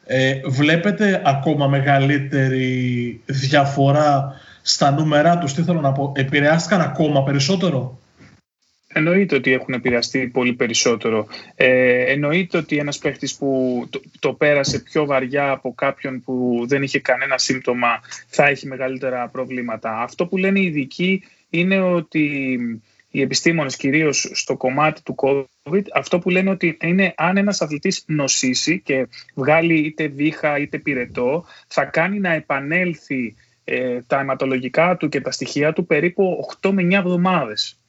[0.04, 7.98] Ε, βλέπετε ακόμα μεγαλύτερη διαφορά στα νούμερά τους, τι θέλω να πω, επηρεάστηκαν ακόμα περισσότερο;
[8.92, 11.26] Εννοείται ότι έχουν επηρεαστεί πολύ περισσότερο.
[11.54, 13.84] Ε, εννοείται ότι ένας παίχτης που
[14.18, 20.02] το, πέρασε πιο βαριά από κάποιον που δεν είχε κανένα σύμπτωμα θα έχει μεγαλύτερα προβλήματα.
[20.02, 22.58] Αυτό που λένε οι ειδικοί είναι ότι
[23.10, 28.04] οι επιστήμονες κυρίως στο κομμάτι του COVID αυτό που λένε ότι είναι αν ένας αθλητής
[28.06, 35.08] νοσήσει και βγάλει είτε βήχα είτε πυρετό θα κάνει να επανέλθει ε, τα αιματολογικά του
[35.08, 37.79] και τα στοιχεία του περίπου 8 με 9 εβδομάδες.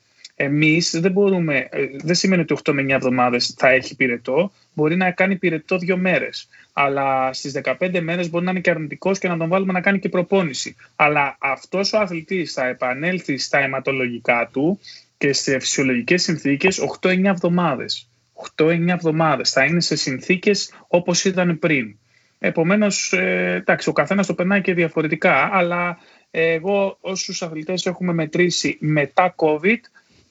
[0.43, 4.95] Εμείς δεν μπορούμε, ε, δεν σημαίνει ότι 8 με 9 εβδομάδες θα έχει πυρετό, μπορεί
[4.95, 6.47] να κάνει πυρετό δύο μέρες.
[6.73, 9.99] Αλλά στις 15 μέρες μπορεί να είναι και αρνητικός και να τον βάλουμε να κάνει
[9.99, 10.75] και προπόνηση.
[10.95, 14.79] Αλλά αυτός ο αθλητής θα επανέλθει στα αιματολογικά του
[15.17, 18.09] και σε φυσιολογικές συνθήκες 8-9 εβδομάδες.
[18.55, 21.95] 8-9 εβδομάδες θα είναι σε συνθήκες όπως ήταν πριν.
[22.39, 25.97] Επομένως, ε, εντάξει, ο καθένας το περνάει και διαφορετικά, αλλά
[26.31, 29.79] εγώ όσους αθλητές έχουμε μετρήσει μετά COVID,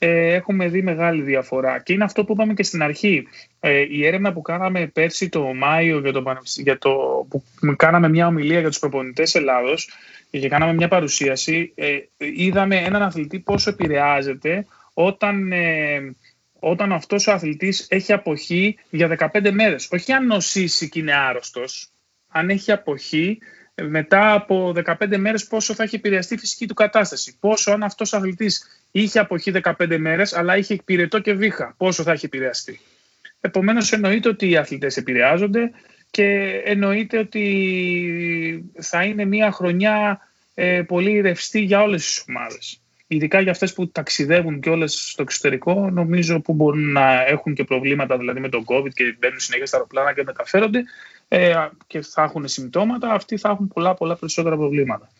[0.02, 1.78] ε, έχουμε δει μεγάλη διαφορά.
[1.78, 3.26] Και είναι αυτό που είπαμε και στην αρχή.
[3.60, 6.90] Ε, η έρευνα που κάναμε πέρσι το Μάιο για το, για το,
[7.30, 7.44] που
[7.76, 9.90] κάναμε μια ομιλία για τους προπονητές Ελλάδος
[10.30, 16.14] και κάναμε μια παρουσίαση, ε, είδαμε έναν αθλητή πόσο επηρεάζεται όταν, ε,
[16.58, 19.88] όταν αυτός ο αθλητής έχει αποχή για 15 μέρες.
[19.90, 21.90] Όχι αν νοσήσει και είναι άρρωστος,
[22.28, 23.38] αν έχει αποχή
[23.88, 27.36] μετά από 15 μέρες πόσο θα έχει επηρεαστεί η φυσική του κατάσταση.
[27.40, 32.02] Πόσο αν αυτός ο αθλητής είχε αποχή 15 μέρες αλλά είχε πυρετό και βήχα, πόσο
[32.02, 32.80] θα έχει επηρεαστεί.
[33.40, 35.70] Επομένως εννοείται ότι οι αθλητές επηρεάζονται
[36.10, 40.20] και εννοείται ότι θα είναι μια χρονιά
[40.54, 42.80] ε, πολύ ρευστή για όλες τις ομάδες.
[43.06, 47.64] Ειδικά για αυτές που ταξιδεύουν και όλες στο εξωτερικό, νομίζω που μπορούν να έχουν και
[47.64, 50.82] προβλήματα δηλαδή με τον COVID και μπαίνουν συνέχεια στα αεροπλάνα και μεταφέρονται,
[51.32, 51.54] ε,
[51.86, 55.10] και θα έχουν συμπτώματα, αυτοί θα έχουν πολλά πολλά περισσότερα προβλήματα.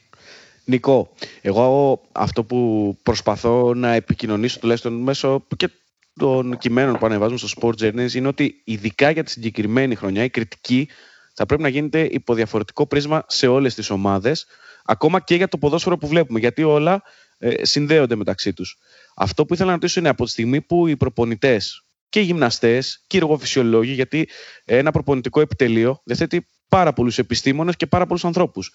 [0.65, 5.71] Νικό, εγώ αυτό που προσπαθώ να επικοινωνήσω τουλάχιστον μέσω και
[6.19, 10.31] των κειμένων που ανεβάζουμε στο Sport Journeys είναι ότι ειδικά για τη συγκεκριμένη χρονιά η
[10.31, 10.89] κριτική
[11.35, 14.47] θα πρέπει να γίνεται υπό διαφορετικό πρίσμα σε όλες τις ομάδες
[14.85, 17.03] ακόμα και για το ποδόσφαιρο που βλέπουμε γιατί όλα
[17.39, 18.79] ε, συνδέονται μεταξύ τους.
[19.17, 23.17] Αυτό που ήθελα να ρωτήσω είναι από τη στιγμή που οι προπονητές και γυμναστές και
[23.17, 24.29] εργοφυσιολόγοι, γιατί
[24.65, 28.73] ένα προπονητικό επιτελείο διαθέτει πάρα πολλούς επιστήμονες και πάρα πολλούς ανθρώπους.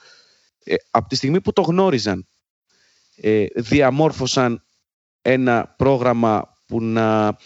[0.63, 2.27] Ε, από τη στιγμή που το γνώριζαν,
[3.15, 4.65] ε, διαμόρφωσαν
[5.21, 7.37] ένα πρόγραμμα που να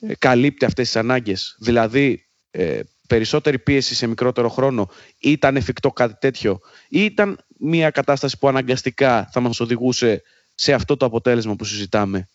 [0.00, 1.56] ε, καλύπτει αυτές τις ανάγκες.
[1.58, 4.88] Δηλαδή, ε, περισσότερη πίεση σε μικρότερο χρόνο.
[5.18, 10.22] Ήταν εφικτό κάτι τέτοιο ή ήταν μια κατάσταση που αναγκαστικά θα μας οδηγούσε
[10.54, 12.28] σε αυτό το αποτέλεσμα που συζητάμε;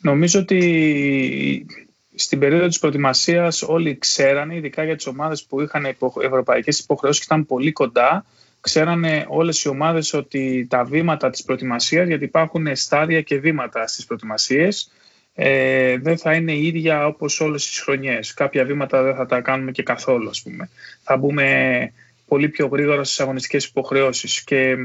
[0.00, 1.66] Νομίζω ότι
[2.14, 7.34] στην περίοδο της προετοιμασίας όλοι ξέρανε, ειδικά για τις ομάδες που είχαν ευρωπαϊκές υποχρεώσεις και
[7.34, 8.24] ήταν πολύ κοντά,
[8.60, 14.04] ξέρανε όλες οι ομάδες ότι τα βήματα της προετοιμασίας, γιατί υπάρχουν στάδια και βήματα στις
[14.04, 14.90] προετοιμασίες,
[15.34, 18.34] ε, δεν θα είναι ίδια όπως όλες τις χρονιές.
[18.34, 20.68] Κάποια βήματα δεν θα τα κάνουμε και καθόλου, ας πούμε.
[21.02, 21.92] Θα μπούμε
[22.26, 24.76] πολύ πιο γρήγορα στις αγωνιστικές υποχρεώσεις και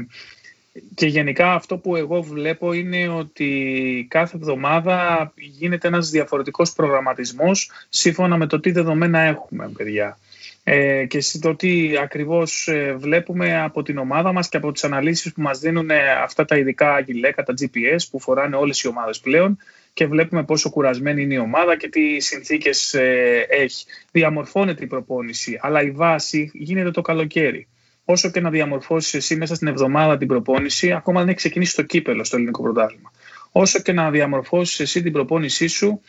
[0.94, 8.36] και γενικά αυτό που εγώ βλέπω είναι ότι κάθε εβδομάδα γίνεται ένας διαφορετικός προγραμματισμός σύμφωνα
[8.36, 10.18] με το τι δεδομένα έχουμε, παιδιά.
[10.64, 15.32] Ε, και το τι ακριβώς ε, βλέπουμε από την ομάδα μας και από τις αναλύσεις
[15.32, 19.20] που μας δίνουν ε, αυτά τα ειδικά γυλαίκα, τα GPS που φοράνε όλες οι ομάδες
[19.20, 19.58] πλέον
[19.92, 23.84] και βλέπουμε πόσο κουρασμένη είναι η ομάδα και τι συνθήκες ε, έχει.
[24.12, 27.66] Διαμορφώνεται η προπόνηση, αλλά η βάση γίνεται το καλοκαίρι
[28.04, 31.82] όσο και να διαμορφώσεις εσύ μέσα στην εβδομάδα την προπόνηση, ακόμα δεν έχει ξεκινήσει το
[31.82, 33.12] κύπελο στο ελληνικό πρωτάθλημα.
[33.52, 36.00] Όσο και να διαμορφώσεις εσύ την προπόνησή σου,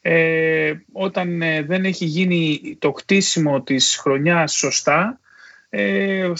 [0.00, 5.20] ε, όταν ε, δεν έχει γίνει το κτίσιμο της χρονιάς σωστά,
[5.74, 6.32] ε,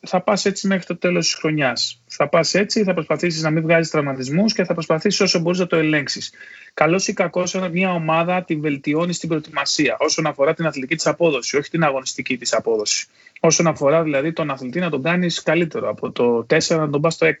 [0.00, 2.02] θα πας έτσι μέχρι το τέλος της χρονιάς.
[2.06, 5.66] Θα πας έτσι, θα προσπαθήσεις να μην βγάζεις τραυματισμούς και θα προσπαθήσεις όσο μπορείς να
[5.66, 6.32] το ελέγξεις.
[6.74, 11.56] Καλώς ή κακώς μια ομάδα τη βελτιώνει στην προετοιμασία όσον αφορά την αθλητική της απόδοση,
[11.56, 13.06] όχι την αγωνιστική της απόδοση.
[13.40, 17.14] Όσον αφορά δηλαδή τον αθλητή να τον κάνεις καλύτερο, από το 4 να τον πας
[17.14, 17.32] στο 6.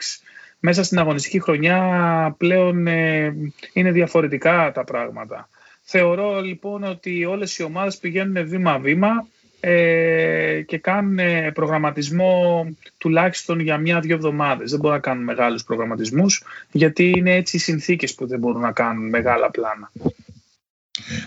[0.58, 3.34] Μέσα στην αγωνιστική χρονιά πλέον ε,
[3.72, 5.48] είναι διαφορετικά τα πράγματα.
[5.82, 9.26] Θεωρώ λοιπόν ότι όλες οι ομάδες πηγαίνουν βήμα-βήμα
[9.60, 11.18] ε, και κάνουν
[11.52, 12.66] προγραμματισμό
[12.98, 14.70] τουλάχιστον για μία-δύο εβδομάδες.
[14.70, 18.72] Δεν μπορούν να κάνουν μεγάλους προγραμματισμούς γιατί είναι έτσι οι συνθήκες που δεν μπορούν να
[18.72, 19.90] κάνουν μεγάλα πλάνα.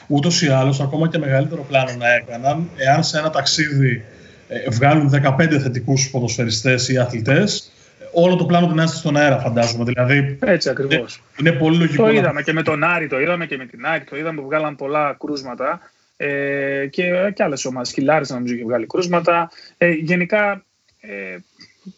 [0.08, 4.04] Ούτως ή άλλως, ακόμα και μεγαλύτερο πλάνο να έκαναν, εάν σε ένα ταξίδι
[4.48, 7.72] ε, βγάλουν 15 θετικούς ποδοσφαιριστές ή αθλητές,
[8.14, 9.84] όλο το πλάνο του στον αέρα, φαντάζομαι.
[9.84, 11.22] Δηλαδή, Έτσι ακριβώς.
[11.40, 12.04] Είναι, είναι, πολύ λογικό.
[12.04, 14.48] Το είδαμε και με τον Άρη, το είδαμε και με την Άκη, το είδαμε που
[14.48, 17.92] βγάλαν πολλά κρούσματα ε, και, και άλλες ομάδες.
[17.92, 19.52] Χιλάρη, νομίζω, έχει βγάλει κρούσματα.
[19.78, 20.66] Ε, γενικά,
[21.00, 21.38] ε,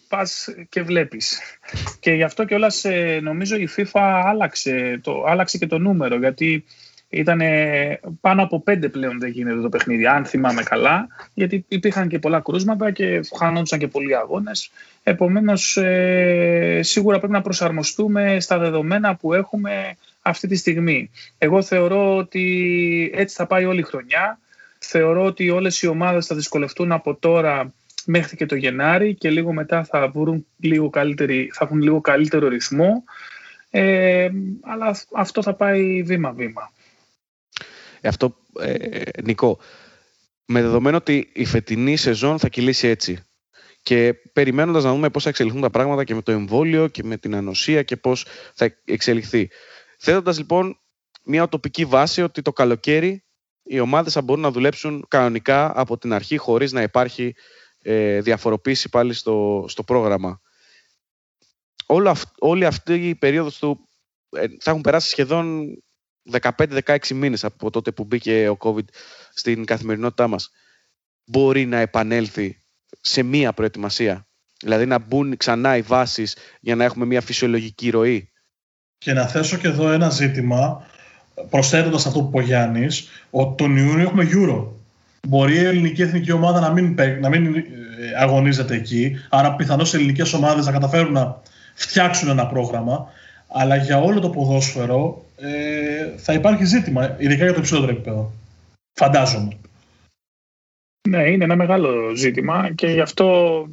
[0.07, 1.39] πας και βλέπεις.
[1.99, 6.15] Και γι' αυτό κιόλας ε, νομίζω η FIFA άλλαξε, το, άλλαξε και το νούμερο.
[6.15, 6.63] Γιατί
[7.09, 7.41] ήταν
[8.21, 12.39] πάνω από πέντε πλέον δεν γίνεται το παιχνίδι, αν θυμάμαι καλά, γιατί υπήρχαν και πολλά
[12.39, 14.71] κρούσματα και χάνονταν και πολλοί αγώνες.
[15.03, 21.09] Επομένως, ε, σίγουρα πρέπει να προσαρμοστούμε στα δεδομένα που έχουμε αυτή τη στιγμή.
[21.37, 24.39] Εγώ θεωρώ ότι έτσι θα πάει όλη η χρονιά.
[24.79, 27.73] Θεωρώ ότι όλες οι ομάδες θα δυσκολευτούν από τώρα
[28.05, 30.89] μέχρι και το Γενάρη και λίγο μετά θα, βρουν λίγο
[31.51, 33.03] θα έχουν λίγο καλύτερο ρυθμό.
[33.69, 34.29] Ε,
[34.61, 36.71] αλλά αυτό θα πάει βήμα-βήμα.
[38.01, 39.59] Ε, αυτό, ε, Νικό,
[40.45, 43.23] με δεδομένο ότι η φετινή σεζόν θα κυλήσει έτσι
[43.83, 47.17] και περιμένοντας να δούμε πώς θα εξελιχθούν τα πράγματα και με το εμβόλιο και με
[47.17, 49.49] την ανοσία και πώς θα εξελιχθεί.
[50.03, 50.79] Θέτοντας λοιπόν
[51.23, 53.25] μια τοπική βάση ότι το καλοκαίρι
[53.63, 57.35] οι ομάδες θα μπορούν να δουλέψουν κανονικά από την αρχή χωρίς να υπάρχει
[57.81, 60.41] ε, διαφοροποίηση πάλι στο, στο πρόγραμμα.
[61.85, 63.89] Όλο, όλη αυτή η περίοδος του
[64.29, 65.75] ε, θα έχουν περάσει σχεδόν
[66.57, 68.85] 15-16 μήνες από τότε που μπήκε ο COVID
[69.33, 70.49] στην καθημερινότητά μας.
[71.25, 72.57] Μπορεί να επανέλθει
[73.01, 74.27] σε μία προετοιμασία.
[74.61, 78.30] Δηλαδή να μπουν ξανά οι βάσεις για να έχουμε μία φυσιολογική ροή.
[79.03, 80.85] Και να θέσω και εδώ ένα ζήτημα,
[81.49, 84.65] προσθέτοντας αυτό που είπε ο Γιάννης, ότι τον Ιούνιο έχουμε Euro.
[85.27, 87.63] Μπορεί η ελληνική εθνική ομάδα να μην, να μην ε,
[88.17, 91.41] αγωνίζεται εκεί, άρα πιθανώς οι ελληνικές ομάδες να καταφέρουν να
[91.73, 93.07] φτιάξουν ένα πρόγραμμα,
[93.47, 98.31] αλλά για όλο το ποδόσφαιρο ε, θα υπάρχει ζήτημα, ειδικά για το υψηλότερο επίπεδο.
[98.93, 99.57] Φαντάζομαι.
[101.09, 103.67] Ναι, είναι ένα μεγάλο ζήτημα και γι' αυτό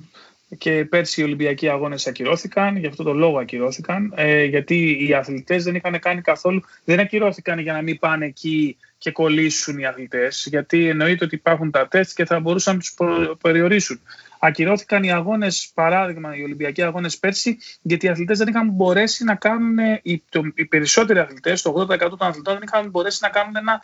[0.58, 5.64] και πέρσι οι Ολυμπιακοί Αγώνες ακυρώθηκαν, γι' αυτό το λόγο ακυρώθηκαν, ε, γιατί οι αθλητές
[5.64, 10.46] δεν είχαν κάνει καθόλου, δεν ακυρώθηκαν για να μην πάνε εκεί και κολλήσουν οι αθλητές,
[10.50, 12.94] γιατί εννοείται ότι υπάρχουν τα τεστ και θα μπορούσαν να τους
[13.40, 14.00] περιορίσουν.
[14.38, 19.34] Ακυρώθηκαν οι αγώνες, παράδειγμα, οι Ολυμπιακοί αγώνες πέρσι, γιατί οι αθλητές δεν είχαν μπορέσει να
[19.34, 23.56] κάνουν, οι, το, οι περισσότεροι αθλητές, το 80% των αθλητών δεν είχαν μπορέσει να κάνουν
[23.56, 23.80] ένα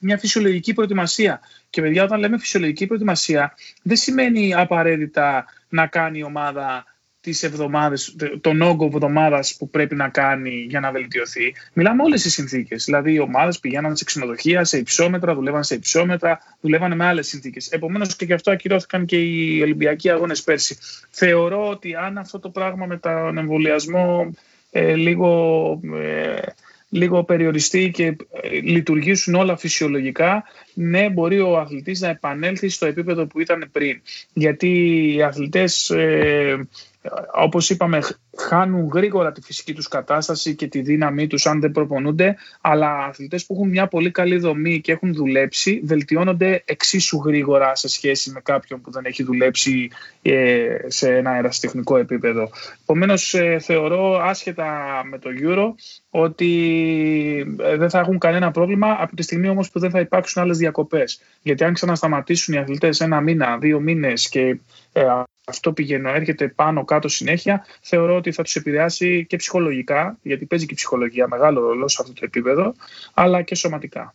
[0.00, 1.40] μια φυσιολογική προετοιμασία.
[1.70, 6.84] Και παιδιά, όταν λέμε φυσιολογική προετοιμασία, δεν σημαίνει απαραίτητα να κάνει η ομάδα
[7.26, 11.54] τις εβδομάδες, τον όγκο εβδομάδας που πρέπει να κάνει για να βελτιωθεί.
[11.72, 12.84] Μιλάμε όλες τις συνθήκες.
[12.84, 17.68] Δηλαδή, οι ομάδες πηγαίναν σε ξενοδοχεία, σε υψόμετρα, δουλεύαν σε υψόμετρα, δουλεύαν με άλλες συνθήκες.
[17.70, 20.78] Επομένως, και γι' αυτό ακυρώθηκαν και οι Ολυμπιακοί αγώνες πέρσι.
[21.10, 24.30] Θεωρώ ότι αν αυτό το πράγμα με τον εμβολιασμό
[24.70, 25.80] ε, λίγο.
[25.94, 26.36] Ε,
[26.88, 33.26] λίγο περιοριστεί και ε, λειτουργήσουν όλα φυσιολογικά, ναι, μπορεί ο αθλητής να επανέλθει στο επίπεδο
[33.26, 34.00] που ήταν πριν.
[34.32, 34.68] Γιατί
[35.14, 36.68] οι αθλητές ε,
[37.32, 37.98] όπως είπαμε,
[38.36, 43.46] χάνουν γρήγορα τη φυσική τους κατάσταση και τη δύναμή τους αν δεν προπονούνται, αλλά αθλητές
[43.46, 48.40] που έχουν μια πολύ καλή δομή και έχουν δουλέψει βελτιώνονται εξίσου γρήγορα σε σχέση με
[48.40, 49.90] κάποιον που δεν έχει δουλέψει
[50.22, 52.50] ε, σε ένα αεραστεχνικό επίπεδο.
[52.82, 54.66] Επομένως, ε, θεωρώ άσχετα
[55.10, 55.74] με το Euro
[56.10, 60.42] ότι ε, δεν θα έχουν κανένα πρόβλημα από τη στιγμή όμως που δεν θα υπάρξουν
[60.42, 61.20] άλλες διακοπές.
[61.42, 64.58] Γιατί αν ξανασταματήσουν οι αθλητές ένα μήνα, δύο μήνες και
[65.48, 70.66] αυτό πηγαίνω, έρχεται πάνω κάτω συνέχεια, θεωρώ ότι θα τους επηρεάσει και ψυχολογικά, γιατί παίζει
[70.66, 72.74] και η ψυχολογία μεγάλο ρόλο σε αυτό το επίπεδο,
[73.14, 74.14] αλλά και σωματικά.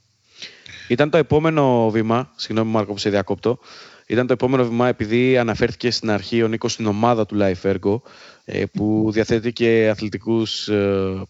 [0.88, 3.60] Ήταν το επόμενο βήμα, συγγνώμη Μάρκο που σε διακόπτω,
[4.08, 8.02] ήταν το επόμενο βήμα επειδή αναφέρθηκε στην αρχή ο Νίκος στην ομάδα του Life Ergo
[8.46, 11.24] ε, που διαθέτει και αθλητικούς ε,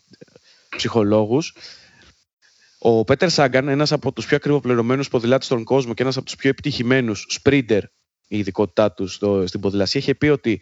[0.75, 1.55] ψυχολόγους.
[2.79, 6.35] Ο Πέτερ Σάγκαν, ένας από τους πιο ακριβοπληρωμένους ποδηλάτες στον κόσμο και ένας από τους
[6.35, 7.81] πιο επιτυχημένους sprinter,
[8.31, 10.61] η ειδικότητά τους στο, στην ποδηλασία, είχε πει ότι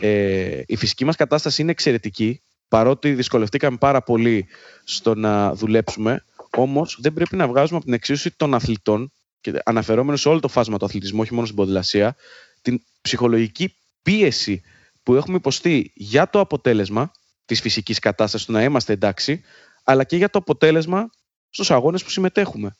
[0.00, 4.46] ε, η φυσική μας κατάσταση είναι εξαιρετική, παρότι δυσκολευτήκαμε πάρα πολύ
[4.84, 6.24] στο να δουλέψουμε,
[6.56, 10.48] όμως δεν πρέπει να βγάζουμε από την εξίσωση των αθλητών και αναφερόμενο σε όλο το
[10.48, 12.16] φάσμα του αθλητισμού, όχι μόνο στην ποδηλασία,
[12.62, 14.62] την ψυχολογική πίεση
[15.02, 17.12] που έχουμε υποστεί για το αποτέλεσμα
[17.44, 19.42] της φυσικής κατάστασης του να είμαστε εντάξει,
[19.84, 21.10] αλλά και για το αποτέλεσμα
[21.50, 22.76] στους αγώνες που συμμετέχουμε.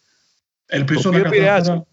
[0.67, 1.87] Ελπίζω, να κατάφερα,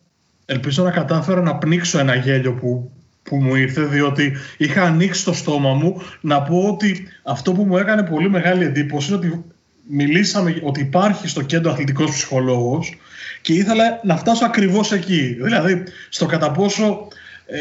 [0.49, 2.91] ελπίζω να κατάφερα να πνίξω ένα γέλιο που,
[3.23, 7.77] που μου ήρθε, διότι είχα ανοίξει το στόμα μου να πω ότι αυτό που μου
[7.77, 9.43] έκανε πολύ μεγάλη εντύπωση είναι ότι
[9.89, 12.97] μιλήσαμε ότι υπάρχει στο κέντρο αθλητικός ψυχολόγος
[13.41, 15.37] και ήθελα να φτάσω ακριβώς εκεί.
[15.41, 17.07] Δηλαδή, στο κατά πόσο
[17.45, 17.59] ε,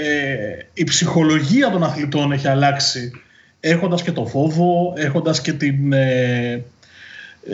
[0.72, 3.11] η ψυχολογία των αθλητών έχει αλλάξει
[3.61, 6.64] έχοντας και το φόβο, έχοντας και την, ε,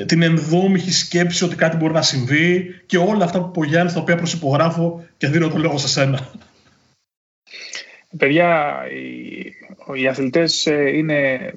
[0.07, 4.01] την ενδόμηχη σκέψη ότι κάτι μπορεί να συμβεί και όλα αυτά που πω Γιάννη, τα
[4.01, 6.31] οποία προσυπογράφω και δίνω το λόγο σε σένα.
[8.17, 11.53] Παιδιά, οι, οι αθλητές ε, είναι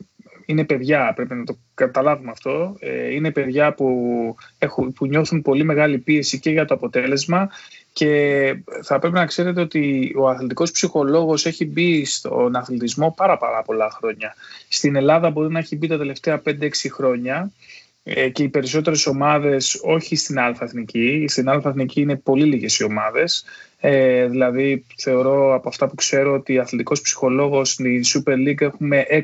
[0.49, 2.75] είναι παιδιά, πρέπει να το καταλάβουμε αυτό.
[2.79, 7.49] Ε, είναι παιδιά που, έχουν, που νιώθουν πολύ μεγάλη πίεση και για το αποτέλεσμα
[7.93, 13.61] και θα πρέπει να ξέρετε ότι ο αθλητικός ψυχολόγος έχει μπει στον αθλητισμό πάρα, πάρα
[13.61, 14.35] πολλά χρόνια.
[14.67, 17.51] Στην Ελλάδα μπορεί να έχει μπει τα τελευταία 5-6 χρόνια
[17.86, 17.86] ε,
[18.31, 21.25] και οι περισσότερες ομάδες όχι στην Α-Εθνική.
[21.27, 23.45] Στην Α-Εθνική είναι πολύ λίγες οι ομάδες.
[23.79, 29.21] Ε, δηλαδή θεωρώ από αυτά που ξέρω ότι αθλητικός ψυχολόγος στη Super League έχουμε 6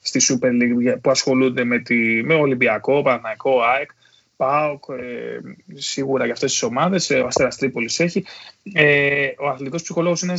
[0.00, 3.90] στη Super League που ασχολούνται με, τη, με Ολυμπιακό, Παναθηναϊκό, ΑΕΚ,
[4.36, 5.40] ΠΑΟΚ, ε,
[5.74, 8.24] σίγουρα για αυτές τις ομάδες, ε, ο Αστέρας Τρίπολης έχει.
[8.72, 10.34] Ε, ο αθλητικός ψυχολόγος είναι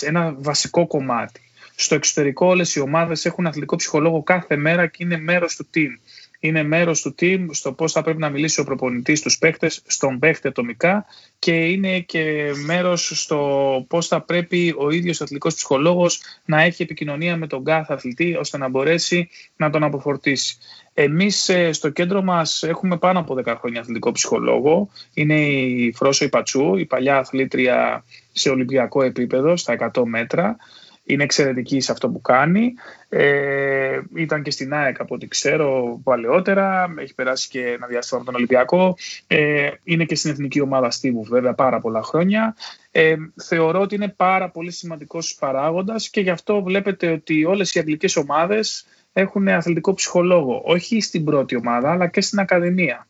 [0.00, 1.40] ένα βασικό κομμάτι.
[1.76, 5.98] Στο εξωτερικό όλες οι ομάδες έχουν αθλητικό ψυχολόγο κάθε μέρα και είναι μέρος του team
[6.46, 10.18] είναι μέρος του team στο πώς θα πρέπει να μιλήσει ο προπονητής στους παίκτες, στον
[10.18, 11.06] παίκτη ατομικά
[11.38, 16.82] και είναι και μέρος στο πώς θα πρέπει ο ίδιος ο αθλητικός ψυχολόγος να έχει
[16.82, 20.56] επικοινωνία με τον κάθε αθλητή ώστε να μπορέσει να τον αποφορτήσει.
[20.94, 24.90] Εμείς ε, στο κέντρο μας έχουμε πάνω από 10 χρόνια αθλητικό ψυχολόγο.
[25.14, 30.56] Είναι η Φρόσο Ιπατσού, η παλιά αθλήτρια σε ολυμπιακό επίπεδο, στα 100 μέτρα
[31.04, 32.74] είναι εξαιρετική σε αυτό που κάνει.
[33.08, 36.94] Ε, ήταν και στην ΑΕΚ από ό,τι ξέρω παλαιότερα.
[36.98, 38.96] Έχει περάσει και ένα διάστημα από τον Ολυμπιακό.
[39.26, 42.56] Ε, είναι και στην εθνική ομάδα Στίβου βέβαια πάρα πολλά χρόνια.
[42.90, 47.78] Ε, θεωρώ ότι είναι πάρα πολύ σημαντικός παράγοντας και γι' αυτό βλέπετε ότι όλες οι
[47.78, 50.62] αγγλικές ομάδες έχουν αθλητικό ψυχολόγο.
[50.64, 53.06] Όχι στην πρώτη ομάδα αλλά και στην Ακαδημία.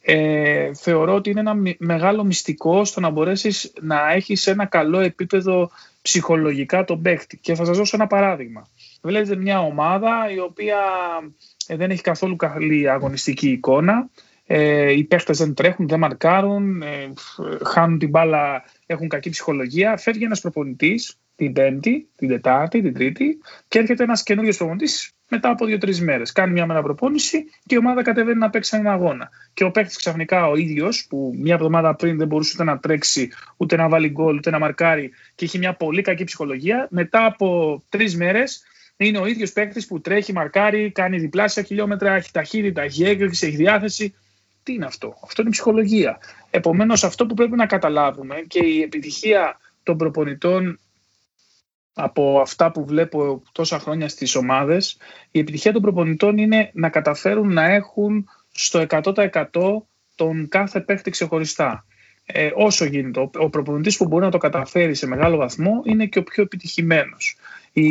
[0.00, 5.70] Ε, θεωρώ ότι είναι ένα μεγάλο μυστικό στο να μπορέσεις να έχεις ένα καλό επίπεδο
[6.08, 7.36] ψυχολογικά τον παίχτη.
[7.36, 8.68] Και θα σας δώσω ένα παράδειγμα.
[9.02, 10.78] Βλέπετε μια ομάδα η οποία
[11.66, 14.08] ε, δεν έχει καθόλου καλή αγωνιστική εικόνα.
[14.50, 17.12] Ε, οι παίχτες δεν τρέχουν, δεν μαρκάρουν, ε,
[17.64, 19.96] χάνουν την μπάλα, έχουν κακή ψυχολογία.
[19.96, 25.50] Φεύγει ένας προπονητής την Πέμπτη, την Τετάρτη, την Τρίτη και έρχεται ένας καινούριος προπονητής μετά
[25.50, 26.32] από δύο-τρεις μέρες.
[26.32, 29.30] Κάνει μια μεταπροπόνηση και η ομάδα κατεβαίνει να παίξει έναν αγώνα.
[29.54, 33.30] Και ο παίκτη ξαφνικά ο ίδιος, που μια εβδομάδα πριν δεν μπορούσε ούτε να τρέξει,
[33.56, 37.82] ούτε να βάλει γκολ, ούτε να μαρκάρει και είχε μια πολύ κακή ψυχολογία, μετά από
[37.88, 38.62] τρεις μέρες
[38.96, 43.56] είναι ο ίδιος παίκτη που τρέχει, μαρκάρει, κάνει διπλάσια χιλιόμετρα, έχει ταχύτητα, έχει έγκριση, έχει
[43.56, 44.14] διάθεση.
[44.68, 46.18] Τι είναι αυτό, Αυτό είναι η ψυχολογία.
[46.50, 50.78] Επομένως, αυτό που πρέπει να καταλάβουμε και η επιτυχία των προπονητών
[51.94, 54.96] από αυτά που βλέπω τόσα χρόνια στις ομάδες,
[55.30, 59.42] η επιτυχία των προπονητών είναι να καταφέρουν να έχουν στο 100%
[60.14, 61.86] τον κάθε παίχτη ξεχωριστά.
[62.26, 63.20] Ε, όσο γίνεται.
[63.20, 66.42] Ο, ο προπονητής που μπορεί να το καταφέρει σε μεγάλο βαθμό είναι και ο πιο
[66.42, 67.36] επιτυχημένος.
[67.72, 67.86] Οι,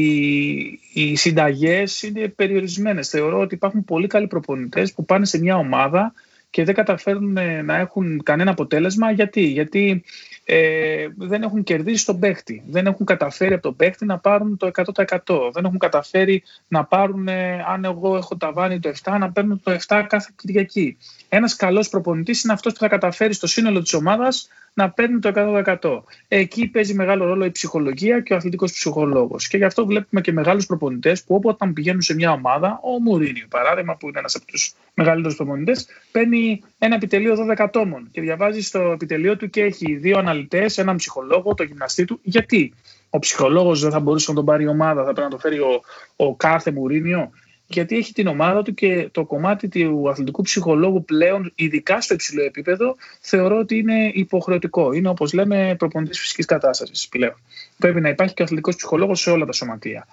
[0.93, 3.09] οι συνταγές είναι περιορισμένες.
[3.09, 6.13] Θεωρώ ότι υπάρχουν πολύ καλοί προπονητές που πάνε σε μια ομάδα
[6.49, 9.11] και δεν καταφέρουν να έχουν κανένα αποτέλεσμα.
[9.11, 10.03] Γιατί, Γιατί
[10.45, 12.63] ε, δεν έχουν κερδίσει τον παίχτη.
[12.67, 15.51] Δεν έχουν καταφέρει από τον παίχτη να πάρουν το 100%.
[15.51, 19.71] Δεν έχουν καταφέρει να πάρουν, ε, αν εγώ έχω ταβάνι το 7, να παίρνουν το
[19.71, 20.97] 7 κάθε Κυριακή.
[21.29, 25.31] Ένας καλός προπονητής είναι αυτός που θα καταφέρει στο σύνολο της ομάδας να παίρνει το
[25.35, 26.03] 100%.
[26.27, 29.47] Εκεί παίζει μεγάλο ρόλο η ψυχολογία και ο αθλητικός ψυχολόγος.
[29.47, 33.45] Και γι' αυτό βλέπουμε και μεγάλους προπονητές που όποτε πηγαίνουν σε μια ομάδα, ο Μουρίνιο
[33.49, 38.61] παράδειγμα, που είναι ένας από τους μεγαλύτερους προπονητές, παίρνει ένα επιτελείο 12 ατόμων και διαβάζει
[38.61, 42.19] στο επιτελείο του και έχει δύο αναλυτές, έναν ψυχολόγο, το γυμναστή του.
[42.23, 42.73] Γιατί;
[43.09, 45.59] ο ψυχολόγος δεν θα μπορούσε να τον πάρει η ομάδα, θα πρέπει να το φέρει
[45.59, 45.81] ο,
[46.15, 47.31] ο κάθε Μουρίνιο
[47.67, 52.43] γιατί έχει την ομάδα του και το κομμάτι του αθλητικού ψυχολόγου πλέον, ειδικά στο υψηλό
[52.43, 54.91] επίπεδο, θεωρώ ότι είναι υποχρεωτικό.
[54.91, 57.35] Είναι όπως λέμε προπονητής φυσικής κατάστασης πλέον.
[57.77, 60.07] Πρέπει να υπάρχει και ο αθλητικός ψυχολόγος σε όλα τα σωματεία.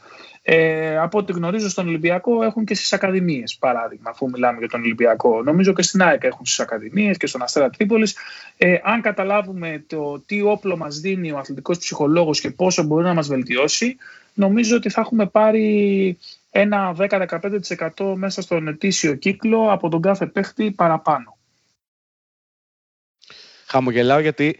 [0.46, 4.80] Ε, από ό,τι γνωρίζω στον Ολυμπιακό έχουν και στις Ακαδημίες, παράδειγμα, αφού μιλάμε για τον
[4.80, 5.42] Ολυμπιακό.
[5.42, 8.16] Νομίζω και στην ΑΕΚ έχουν στις Ακαδημίες και στον Αστέρα Τρίπολης.
[8.56, 13.14] Ε, αν καταλάβουμε το τι όπλο μας δίνει ο αθλητικός ψυχολόγος και πόσο μπορεί να
[13.14, 13.96] μας βελτιώσει,
[14.34, 16.18] νομίζω ότι θα έχουμε πάρει
[16.56, 21.38] ένα 10-15% μέσα στον ετήσιο κύκλο από τον κάθε παίχτη παραπάνω.
[23.66, 24.58] Χαμογελάω γιατί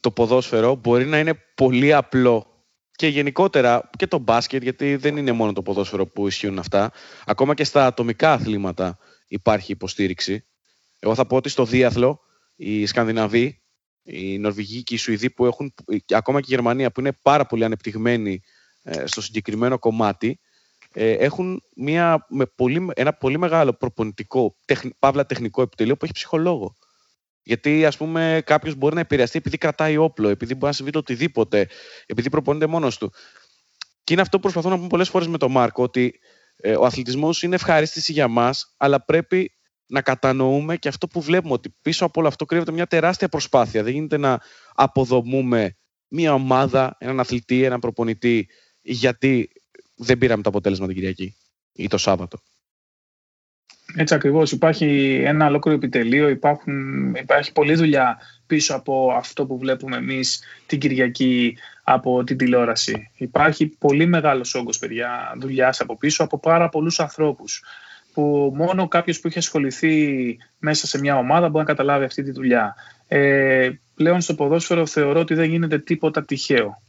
[0.00, 5.32] το ποδόσφαιρο μπορεί να είναι πολύ απλό και γενικότερα και το μπάσκετ, γιατί δεν είναι
[5.32, 6.92] μόνο το ποδόσφαιρο που ισχύουν αυτά.
[7.26, 8.98] Ακόμα και στα ατομικά αθλήματα
[9.28, 10.44] υπάρχει υποστήριξη.
[10.98, 12.20] Εγώ θα πω ότι στο διάθλο
[12.56, 13.62] οι Σκανδιναβοί,
[14.02, 15.74] οι Νορβηγοί και οι Σουηδοί που έχουν,
[16.14, 18.40] ακόμα και η Γερμανία που είναι πάρα πολύ ανεπτυγμένοι
[18.82, 20.44] ε, στο συγκεκριμένο κομμάτι, ε,
[20.98, 26.76] έχουν μια, με πολύ, ένα πολύ μεγάλο προπονητικό, τεχ, παύλα τεχνικό επιτελείο που έχει ψυχολόγο.
[27.42, 30.98] Γιατί, ας πούμε, κάποιος μπορεί να επηρεαστεί επειδή κρατάει όπλο, επειδή μπορεί να συμβεί το
[30.98, 31.68] οτιδήποτε,
[32.06, 33.12] επειδή προπονείται μόνος του.
[34.04, 36.20] Και είναι αυτό που προσπαθώ να πούμε πολλές φορές με τον Μάρκο, ότι
[36.56, 39.50] ε, ο αθλητισμός είναι ευχαρίστηση για μας, αλλά πρέπει
[39.86, 43.82] να κατανοούμε και αυτό που βλέπουμε, ότι πίσω από όλο αυτό κρύβεται μια τεράστια προσπάθεια.
[43.82, 44.40] Δεν γίνεται να
[44.74, 45.76] αποδομούμε
[46.08, 48.48] μια ομάδα, έναν αθλητή, έναν προπονητή,
[48.80, 49.48] γιατί
[49.96, 51.36] δεν πήραμε το αποτέλεσμα την Κυριακή
[51.72, 52.38] ή το Σάββατο.
[53.94, 54.52] Έτσι ακριβώς.
[54.52, 60.78] Υπάρχει ένα ολόκληρο επιτελείο, υπάρχουν, υπάρχει πολλή δουλειά πίσω από αυτό που βλέπουμε εμείς την
[60.78, 63.10] Κυριακή από την τηλεόραση.
[63.16, 67.64] Υπάρχει πολύ μεγάλος όγκος, παιδιά, δουλειάς από πίσω από πάρα πολλούς ανθρώπους
[68.12, 72.30] που μόνο κάποιος που έχει ασχοληθεί μέσα σε μια ομάδα μπορεί να καταλάβει αυτή τη
[72.30, 72.74] δουλειά.
[73.08, 76.82] Ε, πλέον στο ποδόσφαιρο θεωρώ ότι δεν γίνεται τίποτα τυχαίο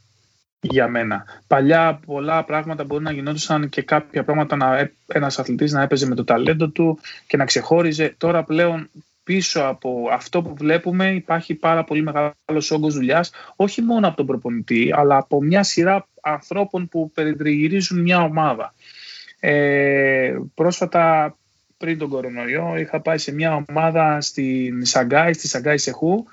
[0.60, 1.24] για μένα.
[1.46, 6.14] Παλιά πολλά πράγματα μπορεί να γινόντουσαν και κάποια πράγματα να, ένας αθλητής να έπαιζε με
[6.14, 8.14] το ταλέντο του και να ξεχώριζε.
[8.18, 8.90] Τώρα πλέον
[9.22, 14.26] πίσω από αυτό που βλέπουμε υπάρχει πάρα πολύ μεγάλος όγκος δουλειάς, όχι μόνο από τον
[14.26, 18.74] προπονητή, αλλά από μια σειρά ανθρώπων που περιτριγυρίζουν μια ομάδα.
[19.40, 21.36] Ε, πρόσφατα
[21.76, 26.26] πριν τον κορονοϊό είχα πάει σε μια ομάδα στην Σαγκάη, στη Σαγκάη Σεχού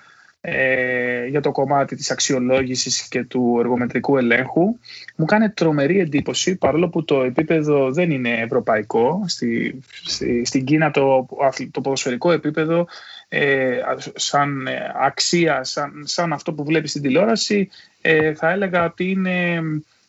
[0.47, 4.77] ε, για το κομμάτι της αξιολόγησης και του εργομετρικού ελέγχου.
[5.15, 9.23] Μου κάνει τρομερή εντύπωση, παρόλο που το επίπεδο δεν είναι ευρωπαϊκό.
[9.27, 11.27] Στη, στη, στην Κίνα το,
[11.71, 12.87] το ποδοσφαιρικό επίπεδο
[13.29, 13.77] ε,
[14.15, 14.67] σαν
[15.01, 17.69] αξία, σαν, σαν αυτό που βλέπεις στην τηλεόραση,
[18.01, 19.61] ε, θα έλεγα ότι είναι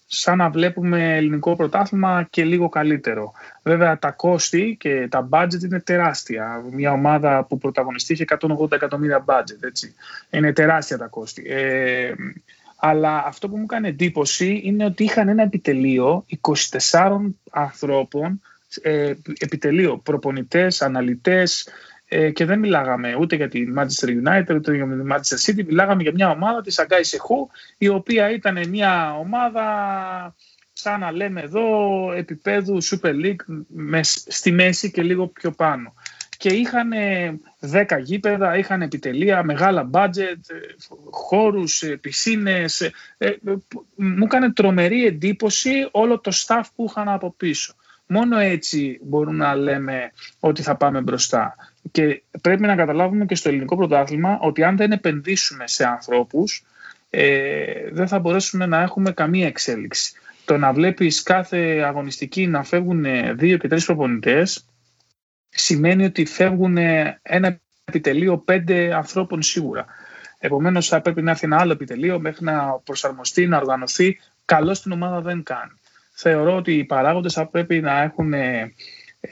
[0.06, 3.32] σαν να βλέπουμε ελληνικό πρωτάθλημα και λίγο καλύτερο.
[3.62, 6.64] Βέβαια τα κόστη και τα budget είναι τεράστια.
[6.70, 9.62] Μια ομάδα που πρωταγωνιστεί είχε 180 εκατομμύρια budget.
[9.62, 9.94] Έτσι.
[10.30, 11.42] Είναι τεράστια τα κόστη.
[11.46, 12.12] Ε,
[12.76, 16.24] αλλά αυτό που μου έκανε εντύπωση είναι ότι είχαν ένα επιτελείο
[16.90, 17.18] 24
[17.50, 18.40] ανθρώπων,
[18.82, 21.68] ε, επιτελείο προπονητές, αναλυτές,
[22.08, 26.02] ε, και δεν μιλάγαμε ούτε για τη Manchester United ούτε για τη Manchester City, μιλάγαμε
[26.02, 29.64] για μια ομάδα της Αγκάη Σεχού, η οποία ήταν μια ομάδα
[30.72, 31.66] σαν να λέμε εδώ
[32.12, 35.94] επίπεδου Super League μες, στη μέση και λίγο πιο πάνω.
[36.38, 36.90] Και είχαν
[37.72, 40.40] 10 γήπεδα, είχαν επιτελεία, μεγάλα budget,
[41.10, 42.80] χώρους, πισίνες.
[43.18, 43.30] Ε,
[43.94, 47.74] μου έκανε τρομερή εντύπωση όλο το staff που είχαν από πίσω.
[48.06, 51.56] Μόνο έτσι μπορούμε να λέμε ότι θα πάμε μπροστά.
[51.90, 56.64] Και πρέπει να καταλάβουμε και στο ελληνικό πρωτάθλημα ότι αν δεν επενδύσουμε σε ανθρώπους
[57.10, 60.14] ε, δεν θα μπορέσουμε να έχουμε καμία εξέλιξη.
[60.44, 63.04] Το να βλέπεις κάθε αγωνιστική να φεύγουν
[63.36, 64.64] δύο και τρεις προπονητές
[65.48, 66.76] σημαίνει ότι φεύγουν
[67.22, 69.84] ένα επιτελείο πέντε ανθρώπων σίγουρα.
[70.38, 74.18] Επομένως θα πρέπει να έρθει ένα άλλο επιτελείο μέχρι να προσαρμοστεί, να οργανωθεί.
[74.44, 75.72] Καλό στην ομάδα δεν κάνει.
[76.12, 78.32] Θεωρώ ότι οι παράγοντες θα πρέπει να έχουν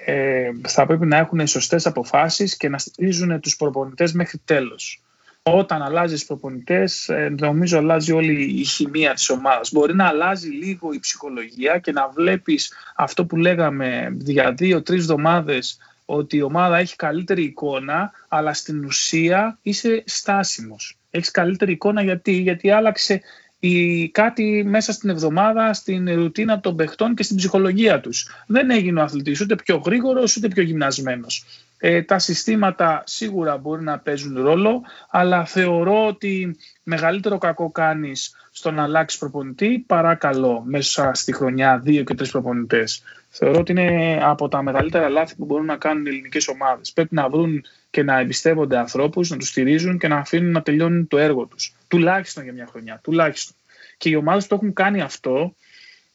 [0.04, 5.02] ε, θα πρέπει να έχουν σωστές αποφάσεις και να στηρίζουν τους προπονητές μέχρι τέλος.
[5.42, 9.72] Όταν αλλάζει προπονητές, ε, νομίζω αλλάζει όλη η χημεία της ομάδας.
[9.72, 15.78] Μπορεί να αλλάζει λίγο η ψυχολογία και να βλέπεις αυτό που λέγαμε για δύο-τρεις εβδομάδες
[16.04, 20.98] ότι η ομάδα έχει καλύτερη εικόνα, αλλά στην ουσία είσαι στάσιμος.
[21.10, 23.20] Έχεις καλύτερη εικόνα γιατί, γιατί άλλαξε
[23.66, 28.28] η, κάτι μέσα στην εβδομάδα στην ρουτίνα των παιχτών και στην ψυχολογία τους.
[28.46, 31.44] Δεν έγινε ο αθλητής ούτε πιο γρήγορος ούτε πιο γυμνασμένος.
[31.78, 38.70] Ε, τα συστήματα σίγουρα μπορεί να παίζουν ρόλο, αλλά θεωρώ ότι μεγαλύτερο κακό κάνεις στο
[38.70, 43.02] να αλλάξεις προπονητή παρά καλό μέσα στη χρονιά δύο και τρεις προπονητές.
[43.28, 46.92] Θεωρώ ότι είναι από τα μεγαλύτερα λάθη που μπορούν να κάνουν οι ελληνικές ομάδες.
[46.92, 51.08] Πρέπει να βρουν και να εμπιστεύονται ανθρώπους, να τους στηρίζουν και να αφήνουν να τελειώνουν
[51.08, 51.74] το έργο τους.
[51.88, 53.00] Τουλάχιστον για μια χρονιά.
[53.02, 53.56] Τουλάχιστον.
[53.96, 55.54] και οι ομάδες που έχουν κάνει αυτό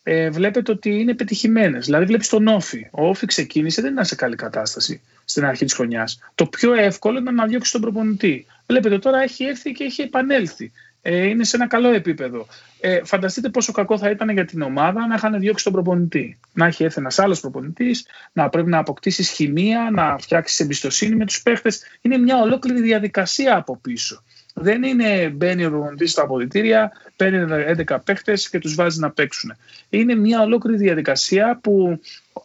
[0.04, 1.86] ε, βλέπετε ότι είναι πετυχημένες.
[1.86, 2.88] Δηλαδή βλέπεις τον Όφη.
[2.92, 6.20] Ο Όφη ξεκίνησε, δεν ήταν σε καλή κατάσταση στην αρχή της χρονιάς.
[6.36, 8.46] Το πιο εύκολο ήταν να διώξει τον προπονητή.
[8.68, 10.72] Βλέπετε τώρα έχει έρθει και έχει επανέλθει.
[11.02, 12.48] Ε, είναι σε ένα καλό επίπεδο.
[12.80, 16.40] Ε, φανταστείτε πόσο κακό θα ήταν για την ομάδα να είχαν διώξει τον προπονητή.
[16.54, 21.26] Να έχει έρθει ένας άλλος προπονητής, να πρέπει να αποκτήσεις χημεία, να φτιάξεις εμπιστοσύνη με
[21.26, 21.84] τους παίχτες.
[22.02, 24.24] Είναι μια ολόκληρη διαδικασία από πίσω.
[24.54, 29.56] Δεν είναι μπαίνει ο προπονητής στα αποδητήρια, παίρνει 11 παίχτες και τους βάζει να παίξουν.
[29.90, 32.00] Είναι μια ολόκληρη διαδικασία που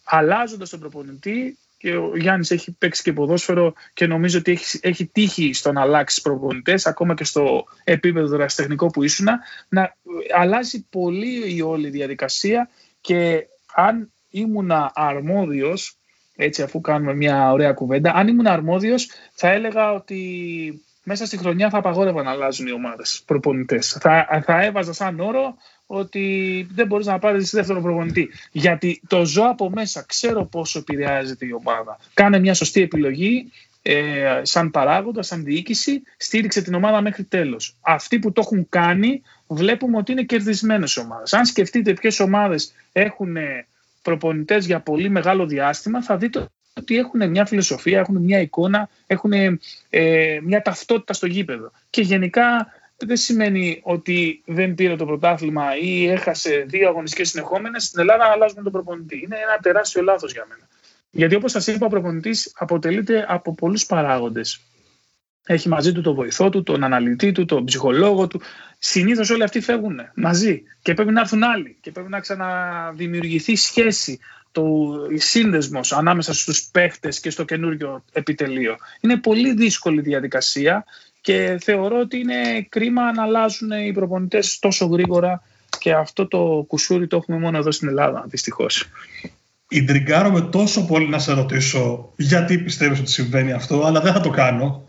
[0.04, 5.06] αλλάζοντας τον προπονητή και ο Γιάννης έχει παίξει και ποδόσφαιρο και νομίζω ότι έχει, έχει
[5.06, 9.26] τύχει στο να αλλάξει προπονητές ακόμα και στο επίπεδο δραστηχνικό που ήσουν
[9.68, 9.96] να
[10.36, 12.68] αλλάζει πολύ η όλη διαδικασία
[13.00, 15.96] και αν ήμουν αρμόδιος
[16.36, 20.20] έτσι αφού κάνουμε μια ωραία κουβέντα αν ήμουν αρμόδιος θα έλεγα ότι
[21.04, 23.96] μέσα στη χρονιά θα απαγόρευα να αλλάζουν οι ομάδες προπονητές.
[24.00, 25.56] Θα, θα έβαζα σαν όρο
[25.86, 28.30] ότι δεν μπορείς να πάρεις δεύτερο προπονητή.
[28.52, 31.98] Γιατί το ζω από μέσα, ξέρω πόσο επηρεάζεται η ομάδα.
[32.14, 33.50] Κάνε μια σωστή επιλογή,
[33.82, 37.76] ε, σαν παράγοντα, σαν διοίκηση, στήριξε την ομάδα μέχρι τέλος.
[37.80, 41.32] Αυτοί που το έχουν κάνει, βλέπουμε ότι είναι κερδισμένες ομάδες.
[41.32, 43.36] Αν σκεφτείτε ποιες ομάδες έχουν
[44.02, 49.32] προπονητές για πολύ μεγάλο διάστημα, θα δείτε ότι έχουν μια φιλοσοφία, έχουν μια εικόνα, έχουν
[49.90, 51.70] ε, μια ταυτότητα στο γήπεδο.
[51.90, 58.00] Και γενικά δεν σημαίνει ότι δεν πήρε το πρωτάθλημα ή έχασε δύο αγωνιστικές συνεχόμενες στην
[58.00, 59.16] Ελλάδα αλλάζουμε τον προπονητή.
[59.24, 60.68] Είναι ένα τεράστιο λάθος για μένα.
[61.10, 64.60] Γιατί όπως σας είπα ο προπονητής αποτελείται από πολλούς παράγοντες.
[65.46, 68.40] Έχει μαζί του τον βοηθό του, τον αναλυτή του, τον ψυχολόγο του.
[68.78, 74.18] Συνήθως όλοι αυτοί φεύγουν μαζί και πρέπει να έρθουν άλλοι και πρέπει να ξαναδημιουργηθεί σχέση,
[74.52, 74.64] το
[75.14, 78.76] σύνδεσμος ανάμεσα στους παίχτες και στο καινούριο επιτελείο.
[79.00, 80.84] Είναι πολύ δύσκολη διαδικασία
[81.24, 85.42] και θεωρώ ότι είναι κρίμα να αλλάζουν οι προπονητές τόσο γρήγορα
[85.78, 88.84] και αυτό το κουσούρι το έχουμε μόνο εδώ στην Ελλάδα, δυστυχώς.
[89.68, 94.30] Ιντριγκάρομαι τόσο πολύ να σε ρωτήσω γιατί πιστεύεις ότι συμβαίνει αυτό, αλλά δεν θα το
[94.30, 94.84] κάνω.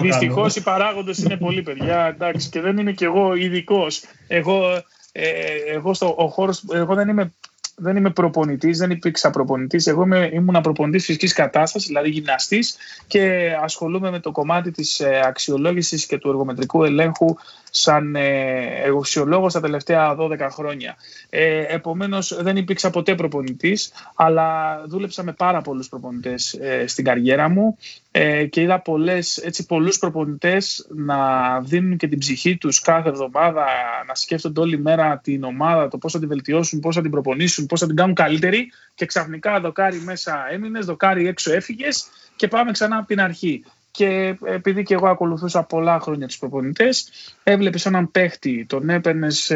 [0.00, 4.02] Δυστυχώς οι παράγοντες είναι πολλοί παιδιά εντάξει, και δεν είμαι κι εγώ ειδικός.
[4.26, 4.82] Εγώ,
[5.12, 5.30] ε,
[5.74, 7.32] εγώ, στο, ο χώρος, εγώ δεν είμαι
[7.78, 9.86] δεν είμαι προπονητής, δεν υπήρξα προπονητής.
[9.86, 15.20] Εγώ είμαι, ήμουν προπονητής φυσικής κατάστασης, δηλαδή γυμναστής, και ασχολούμαι με το κομμάτι της ε,
[15.24, 17.36] αξιολόγησης και του εργομετρικού ελέγχου
[17.76, 20.96] σαν ε, εργοσιολόγος τα τελευταία 12 χρόνια.
[21.30, 27.48] Ε, επομένως δεν υπήρξα ποτέ προπονητής, αλλά δούλεψα με πάρα πολλούς προπονητές ε, στην καριέρα
[27.48, 27.78] μου
[28.10, 31.18] ε, και είδα πολλές, έτσι, πολλούς προπονητές να
[31.60, 33.64] δίνουν και την ψυχή τους κάθε εβδομάδα,
[34.06, 37.66] να σκέφτονται όλη μέρα την ομάδα, το πώς θα την βελτιώσουν, πώς θα την προπονήσουν,
[37.66, 42.06] πώς θα την κάνουν καλύτερη και ξαφνικά δοκάρι μέσα έμεινες, δοκάρι έξω έφυγες
[42.36, 43.64] και πάμε ξανά από την αρχή
[43.96, 47.10] και επειδή και εγώ ακολουθούσα πολλά χρόνια τους προπονητές,
[47.42, 49.52] έβλεπες έναν παίχτη, τον έπαιρνες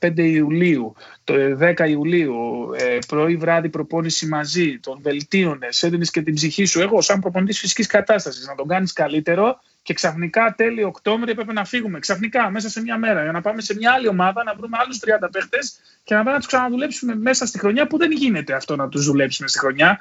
[0.00, 2.34] 15 Ιουλίου, το 10 Ιουλίου,
[2.76, 6.80] ε, πρωί βράδυ προπόνηση μαζί, τον βελτίωνες, έδινες και την ψυχή σου.
[6.80, 11.64] Εγώ, σαν προπονητής φυσικής κατάστασης, να τον κάνεις καλύτερο και ξαφνικά τέλη Οκτώβρη έπρεπε να
[11.64, 11.98] φύγουμε.
[11.98, 14.98] Ξαφνικά, μέσα σε μια μέρα, για να πάμε σε μια άλλη ομάδα, να βρούμε άλλους
[14.98, 18.76] 30 παίχτες και να πάμε να τους ξαναδουλέψουμε μέσα στη χρονιά, που δεν γίνεται αυτό
[18.76, 20.00] να τους δουλέψουμε στη χρονιά.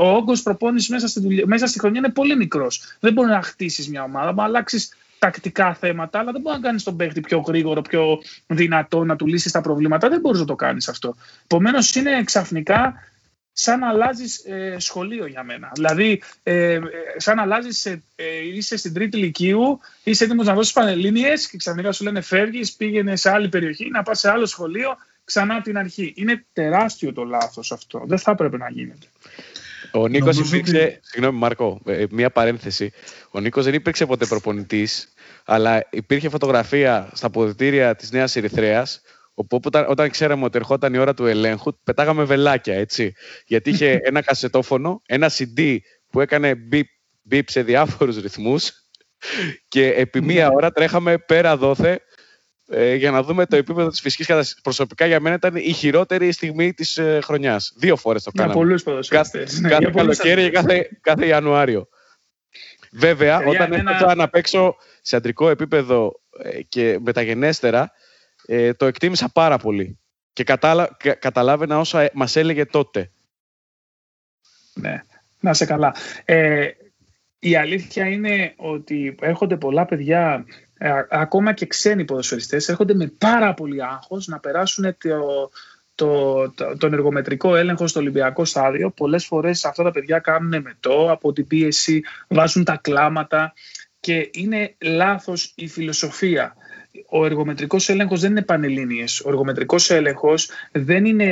[0.00, 2.96] Ο όγκος προπόνησης μέσα, στη μέσα στη χρονιά είναι πολύ μικρός.
[3.00, 6.82] Δεν μπορεί να χτίσεις μια ομάδα, να αλλάξεις τακτικά θέματα, αλλά δεν μπορεί να κάνεις
[6.82, 10.08] τον παίχτη πιο γρήγορο, πιο δυνατό, να του λύσεις τα προβλήματα.
[10.08, 11.16] Δεν μπορείς να το κάνεις αυτό.
[11.44, 12.94] Επομένως, είναι ξαφνικά
[13.58, 15.70] σαν να αλλάζεις ε, σχολείο για μένα.
[15.74, 16.78] Δηλαδή, ε,
[17.16, 21.92] σαν να αλλάζει, ε, είσαι στην τρίτη ηλικίου, είσαι έτοιμος να δώσεις πανελίνε και ξαφνικά
[21.92, 25.78] σου λένε φεύγεις, πήγαινε σε άλλη περιοχή, να πας σε άλλο σχολείο, ξανά από την
[25.78, 26.12] αρχή.
[26.16, 28.02] Είναι τεράστιο το λάθος αυτό.
[28.06, 29.06] Δεν θα έπρεπε να γίνεται.
[29.92, 31.00] Ο Νίκος υπήρξε.
[31.02, 31.80] Συγγνώμη, Μάρκο,
[32.10, 32.92] μία παρένθεση.
[33.30, 35.12] Ο Νίκος δεν υπήρξε ποτέ προπονητής,
[35.44, 39.00] αλλά υπήρχε φωτογραφία στα αποδητήρια της Νέας Ερυθρέας
[39.38, 43.12] Οπότε όταν, όταν ξέραμε ότι ερχόταν η ώρα του ελέγχου, πετάγαμε βελάκια, έτσι.
[43.46, 45.78] Γιατί είχε ένα κασετόφωνο, ένα CD
[46.10, 48.72] που έκανε beep, σε διάφορους ρυθμούς
[49.68, 52.00] και επί μία ώρα τρέχαμε πέρα δόθε
[52.68, 54.62] ε, για να δούμε το επίπεδο της φυσικής κατάστασης.
[54.62, 57.72] Προσωπικά για μένα ήταν η χειρότερη στιγμή της ε, χρονιάς.
[57.76, 58.54] Δύο φορές το κάναμε.
[58.54, 59.60] Για πολλούς ποδοσφαιριστές.
[59.60, 61.88] Κάθε, κάθε καλοκαίρι και κάθε, κάθε Ιανουάριο.
[62.92, 64.14] Βέβαια, όταν ένα...
[64.14, 67.92] να παίξω σε αντρικό επίπεδο ε, και μεταγενέστερα,
[68.46, 69.98] ε, το εκτίμησα πάρα πολύ
[70.32, 73.10] και κατάλα, καταλάβαινα όσα ε, μας έλεγε τότε.
[74.74, 75.02] Ναι,
[75.40, 75.94] να σε καλά.
[76.24, 76.68] Ε,
[77.38, 80.44] η αλήθεια είναι ότι έρχονται πολλά παιδιά,
[80.78, 85.50] ε, ακόμα και ξένοι ποδοσφαιριστές, έρχονται με πάρα πολύ άγχος να περάσουν το,
[85.94, 88.90] το, το, τον εργομετρικό έλεγχο στο Ολυμπιακό στάδιο.
[88.90, 93.52] Πολλές φορές αυτά τα παιδιά κάνουν μετό από την πίεση, βάζουν τα κλάματα
[94.00, 96.56] και είναι λάθος η φιλοσοφία
[97.08, 99.20] ο εργομετρικός έλεγχος δεν είναι πανελλήνιες.
[99.20, 101.26] Ο εργομετρικός έλεγχος δεν είναι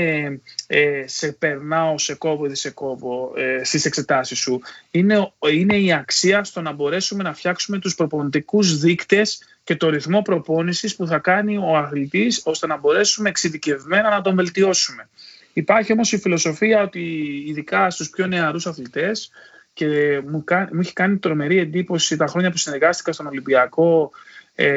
[0.66, 4.60] ε, σε περνάω, σε κόβω ή σε κόβω ε, στις εξετάσεις σου.
[4.90, 10.22] Είναι, είναι η αξία στο να μπορέσουμε να φτιάξουμε τους προπονητικούς δείκτες και το ρυθμό
[10.22, 15.08] προπόνησης που θα κάνει ο αθλητής ώστε να μπορέσουμε εξειδικευμένα να τον βελτιώσουμε.
[15.52, 17.00] Υπάρχει όμως η φιλοσοφία ότι
[17.46, 19.30] ειδικά στους πιο νεαρούς αθλητές
[19.72, 24.33] και μου, μου έχει κάνει τρομερή εντύπωση τα χρόνια που συνεργάστηκα στον Ολυμπιακό ε,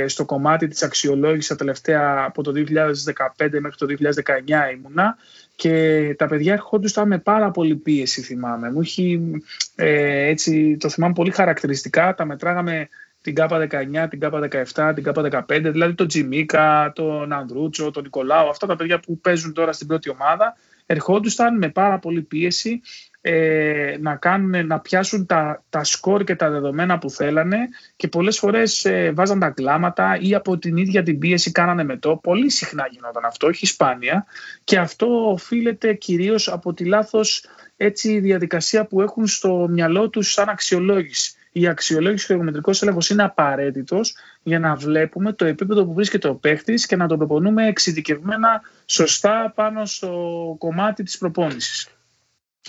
[0.07, 5.17] στο κομμάτι της αξιολόγησης τα τελευταία από το 2015 μέχρι το 2019 ήμουνα
[5.55, 8.71] και τα παιδιά ερχόντουσαν με πάρα πολύ πίεση θυμάμαι.
[8.71, 9.31] Μου έχει,
[9.75, 12.89] ε, έτσι, το θυμάμαι πολύ χαρακτηριστικά, τα μετράγαμε
[13.21, 18.03] την ΚΑΠΑ 19, την ΚΑΠΑ 17, την ΚΑΠΑ 15, δηλαδή τον Τζιμίκα, τον Ανδρούτσο, τον
[18.03, 20.55] Νικολάου, αυτά τα παιδιά που παίζουν τώρα στην πρώτη ομάδα,
[20.85, 22.81] ερχόντουσαν με πάρα πολύ πίεση
[23.29, 27.57] ε, να, κάνουν, να πιάσουν τα, τα σκορ και τα δεδομένα που θέλανε
[27.95, 32.19] και πολλές φορές ε, βάζαν τα κλάματα ή από την ίδια την πίεση κάνανε μετό.
[32.23, 34.25] Πολύ συχνά γινόταν αυτό, όχι σπάνια
[34.63, 37.45] και αυτό οφείλεται κυρίως από τη λάθος
[37.77, 41.31] έτσι, διαδικασία που έχουν στο μυαλό τους σαν αξιολόγηση.
[41.51, 46.27] Η αξιολόγηση και ο εργομετρικό έλεγχος είναι απαραίτητος για να βλέπουμε το επίπεδο που βρίσκεται
[46.27, 51.87] ο παίχτης και να τον προπονούμε εξειδικευμένα σωστά πάνω στο κομμάτι της προπόνησης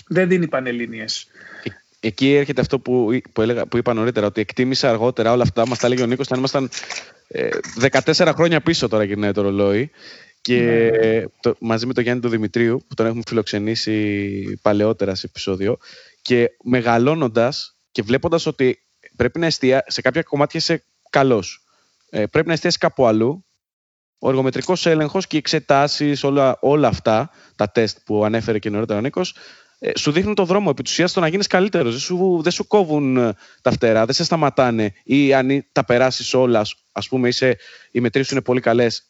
[0.07, 1.27] δεν δίνει πανελλήνιες.
[1.63, 1.69] Ε,
[2.07, 5.67] εκεί έρχεται αυτό που, που, έλεγα, που είπα νωρίτερα, ότι εκτίμησα αργότερα όλα αυτά.
[5.67, 6.69] Μας τα έλεγε ο Νίκος, όταν ήμασταν
[7.27, 7.49] ε,
[7.91, 9.91] 14 χρόνια πίσω τώρα γυρνάει το ρολόι.
[10.41, 11.23] Και ναι.
[11.39, 15.77] το, μαζί με τον Γιάννη του Δημητρίου, που τον έχουμε φιλοξενήσει παλαιότερα σε επεισόδιο,
[16.21, 18.81] και μεγαλώνοντας και βλέποντας ότι
[19.15, 21.63] πρέπει να εστιάσει σε κάποια κομμάτια είσαι καλός.
[22.09, 23.45] Ε, πρέπει να εστιάσει κάπου αλλού.
[24.19, 28.99] Ο εργομετρικός έλεγχος και οι εξετάσεις, όλα, όλα αυτά, τα τεστ που ανέφερε και νωρίτερα
[28.99, 29.37] ο Νίκος, ε,
[29.95, 31.91] σου δείχνουν το δρόμο επί του στο να γίνεις καλύτερος.
[31.91, 34.93] Δεν σου, δεν σου κόβουν ε, τα φτερά, δεν σε σταματάνε.
[35.03, 37.57] Ή αν τα περάσεις όλα, ας πούμε, είσαι,
[37.91, 39.03] οι μετρήσεις σου είναι πολύ καλές.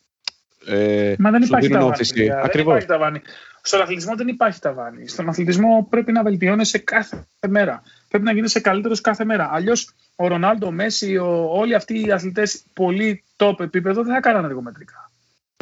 [0.65, 1.97] Ε, Μα δεν υπάρχει ταβάνι.
[2.43, 2.85] Ακριβώς.
[2.85, 3.21] Δεν υπάρχει
[3.61, 5.07] Στον αθλητισμό δεν υπάρχει ταβάνι.
[5.07, 7.81] Στον αθλητισμό πρέπει να βελτιώνεσαι κάθε μέρα.
[8.07, 9.49] Πρέπει να γίνεσαι καλύτερος κάθε μέρα.
[9.51, 14.19] Αλλιώς ο Ρονάλντο, ο Μέση, ο, όλοι αυτοί οι αθλητές πολύ top επίπεδο δεν θα
[14.19, 15.08] κάνανε εργομετρικά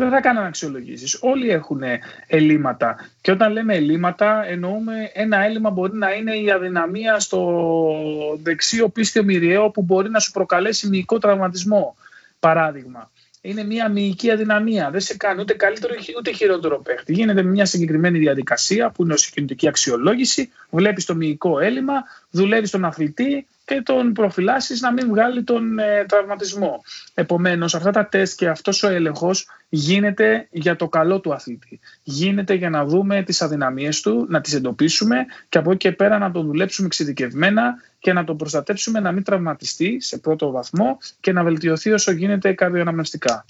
[0.01, 1.17] δεν θα κάνανε αξιολογήσεις.
[1.21, 1.81] Όλοι έχουν
[2.27, 3.09] ελλείμματα.
[3.21, 9.23] Και όταν λέμε ελλείμματα, εννοούμε ένα έλλειμμα μπορεί να είναι η αδυναμία στο δεξίο πίστιο
[9.23, 11.95] μυριαίο που μπορεί να σου προκαλέσει μυϊκό τραυματισμό.
[12.39, 13.11] Παράδειγμα.
[13.41, 14.89] Είναι μια μυϊκή αδυναμία.
[14.91, 17.13] Δεν σε κάνει ούτε καλύτερο ούτε χειρότερο παίχτη.
[17.13, 20.51] Γίνεται μια συγκεκριμένη διαδικασία που είναι ως κινητική αξιολόγηση.
[20.69, 26.05] Βλέπεις το μυϊκό έλλειμμα, δουλεύεις τον αθλητή και τον προφυλάσσεις να μην βγάλει τον ε,
[26.07, 26.84] τραυματισμό.
[27.13, 31.80] Επομένως, αυτά τα τεστ και αυτός ο έλεγχος γίνεται για το καλό του αθλητή.
[32.03, 36.18] Γίνεται για να δούμε τις αδυναμίες του, να τις εντοπίσουμε και από εκεί και πέρα
[36.18, 41.32] να τον δουλέψουμε εξειδικευμένα και να τον προστατέψουμε να μην τραυματιστεί σε πρώτο βαθμό και
[41.32, 43.45] να βελτιωθεί όσο γίνεται καρδιοαναμνηστικά.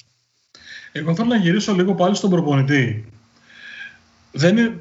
[0.92, 3.12] Εγώ θέλω να γυρίσω λίγο πάλι στον προπονητή.
[4.32, 4.78] Δεν είναι...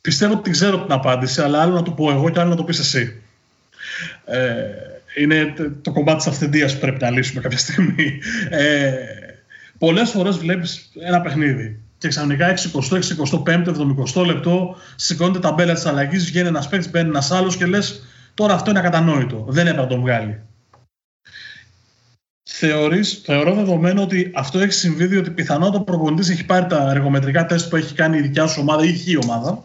[0.00, 2.64] Πιστεύω ότι ξέρω την απάντηση, αλλά άλλο να το πω εγώ και άλλο να το
[2.64, 3.23] πεις εσύ.
[4.24, 4.64] Ε,
[5.16, 8.20] είναι το κομμάτι της αυθεντίας που πρέπει να λύσουμε κάποια στιγμή.
[8.50, 8.92] Ε,
[9.78, 12.56] πολλές φορές βλέπεις ένα παιχνίδι και ξαφνικά 60,
[13.44, 13.72] 65,
[14.14, 18.02] 70 λεπτό σηκώνεται τα μπέλα της αλλαγής, βγαίνει ένας παίκτης, μπαίνει ένας άλλος και λες
[18.34, 20.40] τώρα αυτό είναι ακατανόητο, δεν έπρεπε να τον βγάλει.
[22.42, 27.46] Θεωρείς, θεωρώ δεδομένο ότι αυτό έχει συμβεί διότι πιθανότατα ο προπονητής έχει πάρει τα εργομετρικά
[27.46, 29.64] τεστ που έχει κάνει η δικιά σου ομάδα ή η ομάδα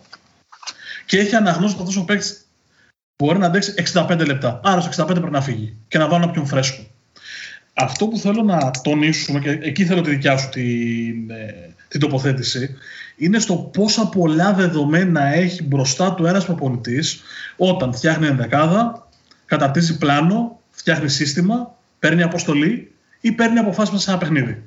[1.06, 2.49] και έχει αναγνώσει ότι αυτό ο παίκτης
[3.24, 4.60] μπορεί να αντέξει 65 λεπτά.
[4.64, 6.84] Άρα στο 65 πρέπει να φύγει και να βάλω ένα πιο φρέσκο.
[7.74, 12.76] Αυτό που θέλω να τονίσουμε και εκεί θέλω τη δικιά σου την, ε, την τοποθέτηση
[13.18, 17.22] είναι στο πόσα πολλά δεδομένα έχει μπροστά του ένας προπονητής
[17.58, 19.08] όταν φτιάχνει ενδεκάδα,
[19.46, 22.92] καταρτίζει πλάνο, φτιάχνει σύστημα, παίρνει αποστολή
[23.22, 24.64] ή παίρνει αποφάσεις μέσα σε ένα παιχνίδι.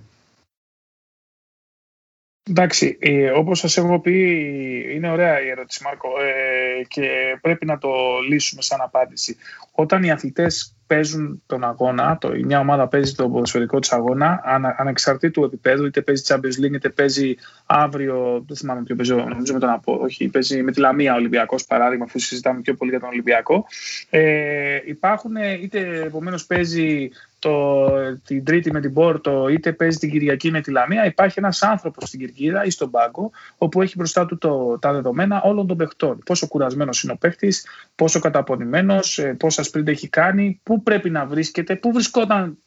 [2.49, 4.15] Εντάξει, ε, όπως σας έχω πει,
[4.95, 7.91] είναι ωραία η ερώτηση Μάρκο ε, και πρέπει να το
[8.29, 9.37] λύσουμε σαν απάντηση.
[9.73, 14.41] Όταν οι αθλητές παίζουν τον αγώνα, το, η μια ομάδα παίζει το ποδοσφαιρικό της αγώνα,
[14.45, 17.35] ανα, ανεξαρτήτου επίπεδου, είτε παίζει Champions League, είτε παίζει
[17.67, 21.65] αύριο, δεν θυμάμαι ποιο παίζει, νομίζω με τον Απο, όχι, παίζει με τη Λαμία Ολυμπιακός
[21.65, 23.67] παράδειγμα, αφού συζητάμε πιο πολύ για τον Ολυμπιακό.
[24.11, 27.11] Ε, υπάρχουν, είτε επομένως παίζει
[27.43, 27.91] το,
[28.25, 32.09] την Τρίτη με την Πόρτο, είτε παίζει την Κυριακή με τη Λαμία, υπάρχει ένας άνθρωπος
[32.09, 36.19] στην Κυρκίδα ή στον πάγκο, όπου έχει μπροστά του το, τα δεδομένα όλων των παιχτών.
[36.25, 41.27] Πόσο κουρασμένος είναι ο παίχτης, πόσο καταπονημένος, ε, πόσα σπριντ έχει κάνει, πού πρέπει να
[41.27, 42.59] βρίσκεται, πού βρισκόταν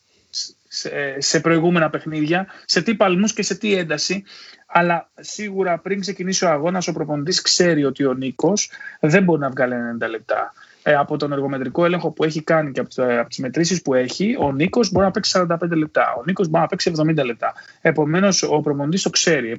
[1.18, 4.24] σε, προηγούμενα παιχνίδια, σε τι παλμούς και σε τι ένταση.
[4.66, 9.50] Αλλά σίγουρα πριν ξεκινήσει ο αγώνας, ο προπονητής ξέρει ότι ο Νίκος δεν μπορεί να
[9.50, 10.54] βγάλει 90 λεπτά.
[10.88, 14.36] Ε, από τον εργομετρικό έλεγχο που έχει κάνει και από, από τις μετρήσεις που έχει,
[14.40, 16.14] ο Νίκος μπορεί να παίξει 45 λεπτά.
[16.18, 17.54] Ο Νίκος μπορεί να παίξει 70 λεπτά.
[17.82, 19.58] Επομένως, ο προπονητής το ξέρει.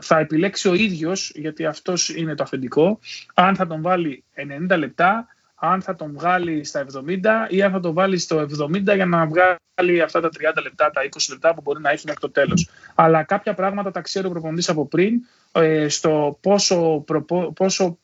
[0.00, 2.98] Θα επιλέξει ο ίδιος, γιατί αυτός είναι το αφεντικό,
[3.34, 4.24] αν θα τον βάλει
[4.70, 5.26] 90 λεπτά
[5.60, 9.26] αν θα τον βγάλει στα 70 ή αν θα τον βάλει στο 70 για να
[9.26, 12.68] βγάλει αυτά τα 30 λεπτά, τα 20 λεπτά που μπορεί να έχει μέχρι το τέλος.
[12.94, 15.20] Αλλά κάποια πράγματα τα ξέρει ο προπονητής από πριν
[15.52, 17.04] ε, στο πόσο,
[17.54, 17.98] πόσο,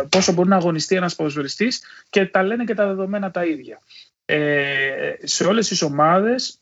[0.00, 3.80] ε, πόσο μπορεί να αγωνιστεί ένας ποδοσφαιριστής και τα λένε και τα δεδομένα τα ίδια.
[4.24, 6.60] Ε, σε όλες τις ομάδες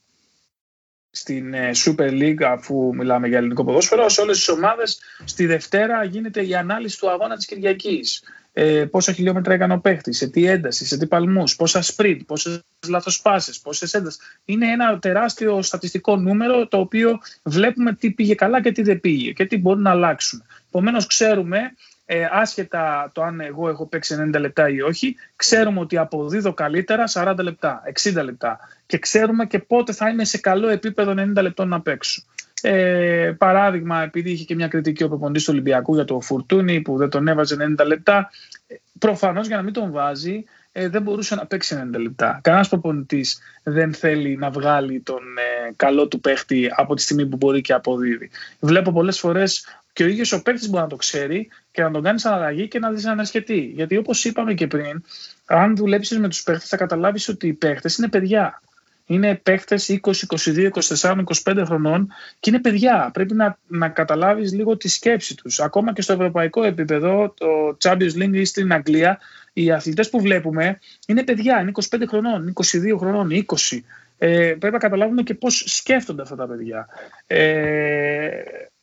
[1.10, 6.04] στην ε, Super League αφού μιλάμε για ελληνικό ποδόσφαιρο σε όλες τις ομάδες στη Δευτέρα
[6.04, 8.22] γίνεται η ανάλυση του αγώνα της Κυριακής
[8.60, 12.62] ε, πόσα χιλιόμετρα έκανε ο παίχτης, σε τι ένταση, σε τι παλμούς, πόσα sprint, πόσες
[12.88, 14.20] λάθος πάσες, πόσες έντασης.
[14.44, 19.32] Είναι ένα τεράστιο στατιστικό νούμερο το οποίο βλέπουμε τι πήγε καλά και τι δεν πήγε
[19.32, 20.42] και τι μπορούν να αλλάξουν.
[20.68, 21.58] Επομένως, ξέρουμε,
[22.04, 27.04] ε, άσχετα το αν εγώ έχω παίξει 90 λεπτά ή όχι, ξέρουμε ότι αποδίδω καλύτερα
[27.12, 31.68] 40 λεπτά, 60 λεπτά και ξέρουμε και πότε θα είμαι σε καλό επίπεδο 90 λεπτών
[31.68, 32.22] να παίξω.
[32.62, 36.96] Ε, παράδειγμα, επειδή είχε και μια κριτική ο προποντή του Ολυμπιακού για το Φουρτούνι που
[36.96, 38.30] δεν τον έβαζε 90 λεπτά,
[38.66, 42.40] ε, προφανώς για να μην τον βάζει ε, δεν μπορούσε να παίξει 90 λεπτά.
[42.42, 43.26] Κανένας προπονητή
[43.62, 47.72] δεν θέλει να βγάλει τον ε, καλό του παίχτη από τη στιγμή που μπορεί και
[47.72, 48.30] αποδίδει.
[48.60, 52.02] Βλέπω πολλές φορές και ο ίδιος ο παίχτη μπορεί να το ξέρει και να τον
[52.02, 53.72] κάνεις αλλαγή και να δεις να σχετεί.
[53.74, 55.02] Γιατί όπως είπαμε και πριν,
[55.46, 58.62] αν δουλέψεις με τους παίχτες, θα καταλάβεις ότι οι παίχτες είναι παιδιά
[59.08, 62.08] είναι παίχτε 20, 22, 24, 25 χρονών
[62.40, 63.10] και είναι παιδιά.
[63.12, 65.60] Πρέπει να, να καταλάβεις λίγο τη σκέψη τους.
[65.60, 67.46] Ακόμα και στο ευρωπαϊκό επίπεδο, το
[67.82, 69.18] Champions League ή στην Αγγλία,
[69.52, 73.80] οι αθλητές που βλέπουμε είναι παιδιά, είναι 25 χρονών, 22 χρονών, 20.
[74.18, 76.88] Ε, πρέπει να καταλάβουμε και πώς σκέφτονται αυτά τα παιδιά.
[77.26, 78.28] Ε,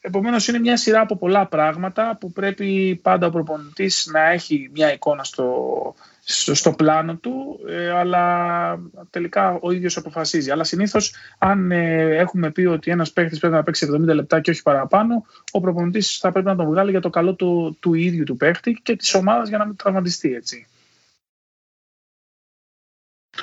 [0.08, 4.94] Επομένως, είναι μια σειρά από πολλά πράγματα που πρέπει πάντα ο προπονητής να έχει μια
[4.94, 5.96] εικόνα στο,
[6.28, 10.52] στο, πλάνο του, ε, αλλά τελικά ο ίδιος αποφασίζει.
[10.52, 14.50] Αλλά συνήθως, αν ε, έχουμε πει ότι ένας παίχτη πρέπει να παίξει 70 λεπτά και
[14.50, 18.24] όχι παραπάνω, ο προπονητής θα πρέπει να τον βγάλει για το καλό του, του ίδιου
[18.24, 20.68] του παίχτη και της ομάδας για να μην τραυματιστεί έτσι.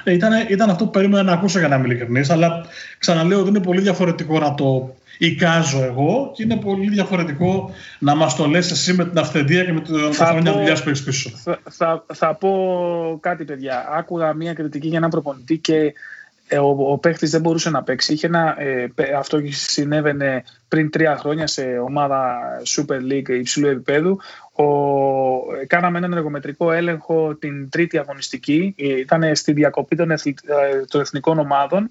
[0.05, 2.66] Ε, ήταν, ήταν αυτό που περίμενα να ακούσω για να είμαι ειλικρινής, αλλά
[2.99, 8.37] ξαναλέω ότι είναι πολύ διαφορετικό να το εικάζω εγώ και είναι πολύ διαφορετικό να μας
[8.37, 11.31] το λες εσύ με την αυθεντία και με την χρόνια δουλειάς που έχεις πίσω.
[11.31, 12.53] Θα, θα, θα, πω
[13.21, 13.89] κάτι παιδιά.
[13.93, 15.93] Άκουγα μια κριτική για έναν προπονητή και
[16.53, 18.13] ε, ο, ο παίχτης δεν μπορούσε να παίξει.
[18.13, 18.87] Είχε ένα, ε,
[19.19, 22.41] αυτό συνέβαινε πριν τρία χρόνια σε ομάδα
[22.77, 24.19] Super League υψηλού επίπεδου.
[24.53, 24.65] Ο,
[25.67, 28.75] κάναμε έναν εργομετρικό έλεγχο την τρίτη αγωνιστική.
[28.79, 30.09] Ε, ήταν στη διακοπή των,
[30.89, 31.91] των εθνικών ομάδων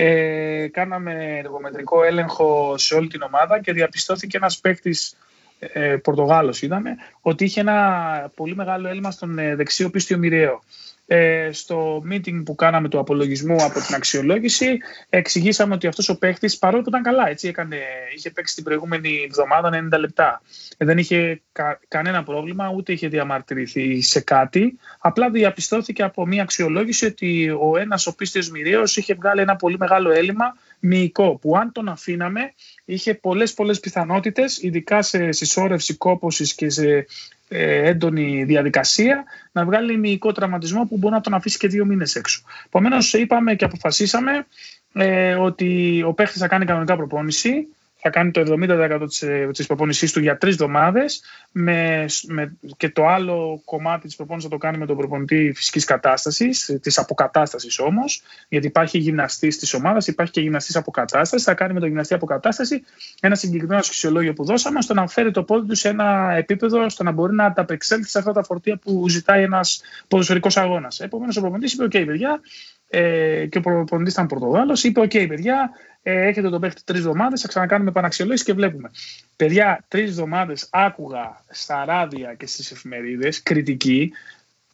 [0.00, 5.16] ε, κάναμε εργομετρικό έλεγχο σε όλη την ομάδα και διαπιστώθηκε ένας παίκτης
[5.58, 6.84] ε, Πορτογάλος ήταν,
[7.20, 10.62] ότι είχε ένα πολύ μεγάλο έλλειμμα στον ε, δεξίο πίστιο μοιραίο.
[11.10, 14.78] Ε, στο meeting που κάναμε του απολογισμού από την αξιολόγηση
[15.08, 17.76] εξηγήσαμε ότι αυτός ο παίχτης παρόλο που ήταν καλά έτσι, έκανε,
[18.16, 20.42] είχε παίξει την προηγούμενη εβδομάδα 90 λεπτά.
[20.76, 21.42] Ε, δεν είχε
[21.88, 24.78] κανένα πρόβλημα ούτε είχε διαμαρτυρηθεί σε κάτι.
[24.98, 29.76] Απλά διαπιστώθηκε από μια αξιολόγηση ότι ο ένας ο πίστιος μοιραίος είχε βγάλει ένα πολύ
[29.78, 32.52] μεγάλο έλλειμμα μυϊκό που αν τον αφήναμε
[32.84, 37.04] είχε πολλές πολλές πιθανότητες ειδικά σε συσσόρευση κόπωσης και σε ε,
[37.48, 42.42] έντονη διαδικασία να βγάλει μυϊκό τραυματισμό που μπορεί να τον αφήσει και δύο μήνες έξω.
[42.66, 44.46] Επομένως, είπαμε και αποφασίσαμε
[44.92, 47.68] ε, ότι ο παίχτης θα κάνει κανονικά προπόνηση
[48.00, 49.06] θα κάνει το 70%
[49.52, 51.22] της προπόνησής του για τρεις εβδομάδες
[51.52, 55.84] με, με, και το άλλο κομμάτι της προπόνησης θα το κάνει με τον προπονητή φυσικής
[55.84, 61.72] κατάστασης, της αποκατάστασης όμως, γιατί υπάρχει γυμναστής της ομάδας, υπάρχει και γυμναστής αποκατάστασης, θα κάνει
[61.72, 62.82] με τον γυμναστή αποκατάσταση
[63.20, 67.02] ένα συγκεκριμένο φυσιολόγιο που δώσαμε, ώστε να φέρει το πόδι του σε ένα επίπεδο, ώστε
[67.02, 71.00] να μπορεί να ανταπεξέλθει σε αυτά τα φορτία που ζητάει ένας ποδοσφαιρικός αγώνας.
[71.00, 72.40] Επομένως ο προπονητής είπε, ok παιδιά,
[72.88, 75.70] ε, και ο προπονητής ήταν Πορτογάλος, είπε, ok παιδιά,
[76.02, 78.90] ε, έχετε τον παίχτη τρεις εβδομάδες, θα ξανακάνουμε επαναξιολόγηση και βλέπουμε.
[79.36, 84.12] Παιδιά, τρεις εβδομάδες άκουγα στα ράδια και στις εφημερίδες κριτική,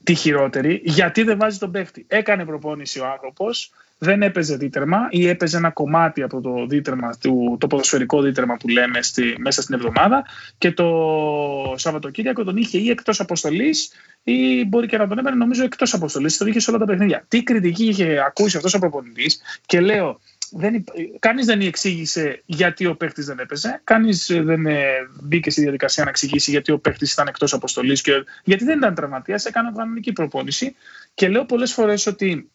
[0.05, 2.05] τη χειρότερη, γιατί δεν βάζει τον παίχτη.
[2.09, 7.57] Έκανε προπόνηση ο άνθρωπος, δεν έπαιζε δίτερμα ή έπαιζε ένα κομμάτι από το δίτερμα, του,
[7.61, 10.25] το ποδοσφαιρικό δίτερμα που λέμε στη, μέσα στην εβδομάδα
[10.59, 13.93] και το Σαββατοκύριακο τον είχε ή εκτός αποστολής
[14.23, 16.37] ή μπορεί και να τον έπαιρνε νομίζω εκτός αποστολής.
[16.37, 17.25] Τον είχε σε όλα τα παιχνίδια.
[17.29, 20.21] Τι κριτική είχε ακούσει αυτός ο προπονητής και λέω
[20.51, 20.85] δεν,
[21.19, 23.81] κανείς δεν εξήγησε γιατί ο παίχτης δεν έπαιζε.
[23.85, 24.85] Κανείς δεν ε,
[25.23, 28.95] μπήκε στη διαδικασία να εξηγήσει γιατί ο παίχτης ήταν εκτός αποστολής και γιατί δεν ήταν
[28.95, 29.45] τραυματίας.
[29.45, 30.75] Έκανε κανονική προπόνηση.
[31.15, 32.51] Και λέω πολλές φορές ότι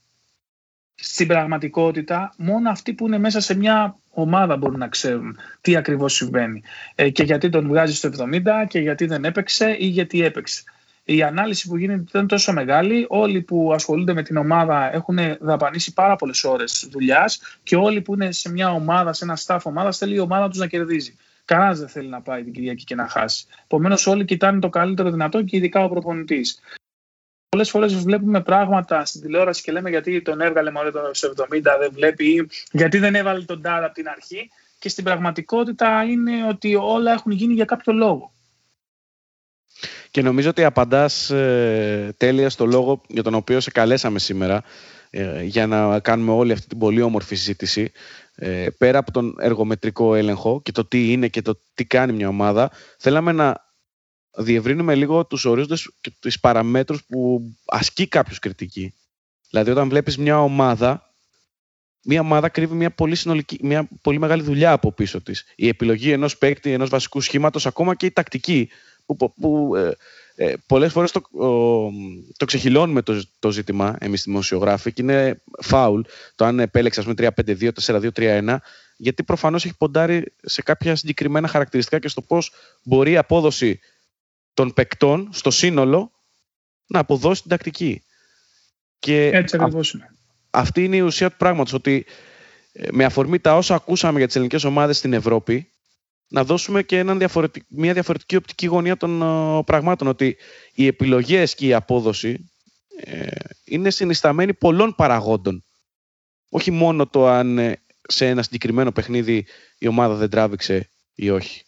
[1.01, 6.13] στην πραγματικότητα μόνο αυτοί που είναι μέσα σε μια ομάδα μπορούν να ξέρουν τι ακριβώς
[6.13, 6.61] συμβαίνει
[6.95, 10.63] ε, και γιατί τον βγάζει στο 70 και γιατί δεν έπαιξε ή γιατί έπαιξε.
[11.03, 13.05] Η ανάλυση που γίνεται δεν είναι τόσο μεγάλη.
[13.09, 18.13] Όλοι που ασχολούνται με την ομάδα έχουν δαπανίσει πάρα πολλές ώρες δουλειάς και όλοι που
[18.13, 21.15] είναι σε μια ομάδα, σε ένα staff ομάδας, θέλει η ομάδα τους να κερδίζει.
[21.45, 23.45] Κανένας δεν θέλει να πάει την Κυριακή και να χάσει.
[23.63, 26.59] Επομένως, όλοι κοιτάνε το καλύτερο δυνατό και ειδικά ο προπονητής.
[27.49, 30.99] Πολλές φορές βλέπουμε πράγματα στην τηλεόραση και λέμε γιατί τον έβγαλε μόνο το
[31.49, 34.49] 70, δεν βλέπει, ή γιατί δεν έβαλε τον Τάρα από την αρχή.
[34.79, 38.33] Και στην πραγματικότητα είναι ότι όλα έχουν γίνει για κάποιο λόγο.
[40.11, 44.63] Και νομίζω ότι απαντάς ε, τέλεια στο λόγο για τον οποίο σε καλέσαμε σήμερα
[45.09, 47.91] ε, για να κάνουμε όλη αυτή την πολύ όμορφη συζήτηση.
[48.35, 52.27] Ε, πέρα από τον εργομετρικό έλεγχο και το τι είναι και το τι κάνει μια
[52.27, 53.68] ομάδα, θέλαμε να
[54.39, 58.93] διευρύνουμε λίγο τους ορίζοντες και τις παραμέτρους που ασκεί κάποιος κριτική.
[59.49, 61.13] Δηλαδή όταν βλέπεις μια ομάδα,
[62.03, 65.45] μια ομάδα κρύβει μια πολύ, συνολική, μια πολύ μεγάλη δουλειά από πίσω της.
[65.55, 68.69] Η επιλογή ενός παίκτη, ενός βασικού σχήματος, ακόμα και η τακτική,
[69.05, 69.91] που, που ε,
[70.35, 71.21] ε, πολλές φορές το,
[72.37, 76.01] το ξεχυλώνουμε το, το ζήτημα εμείς δημοσιογράφοι και είναι φάουλ
[76.35, 78.57] το αν επέλεξε 3-5-2, 4-2-3-1
[78.97, 82.51] γιατί προφανώς έχει ποντάρει σε κάποια συγκεκριμένα χαρακτηριστικά και στο πώς
[82.83, 83.79] μπορεί η απόδοση
[84.59, 86.11] των παικτών στο σύνολο
[86.87, 88.03] να αποδώσει την τακτική.
[88.99, 90.15] Και Έτσι ακριβώς είναι.
[90.49, 92.05] Αυτή είναι η ουσία του πράγματος, ότι
[92.71, 95.71] ε, με αφορμή τα όσα ακούσαμε για τις ελληνικές ομάδες στην Ευρώπη,
[96.27, 97.17] να δώσουμε και έναν
[97.67, 100.07] μια διαφορετική οπτική γωνία των uh, πραγμάτων.
[100.07, 100.37] Ότι
[100.73, 102.51] οι επιλογές και η απόδοση
[103.03, 103.27] ε,
[103.63, 105.65] είναι συνισταμένη πολλών παραγόντων.
[106.49, 109.45] Όχι μόνο το αν ε, σε ένα συγκεκριμένο παιχνίδι
[109.77, 111.63] η ομάδα δεν τράβηξε ή όχι.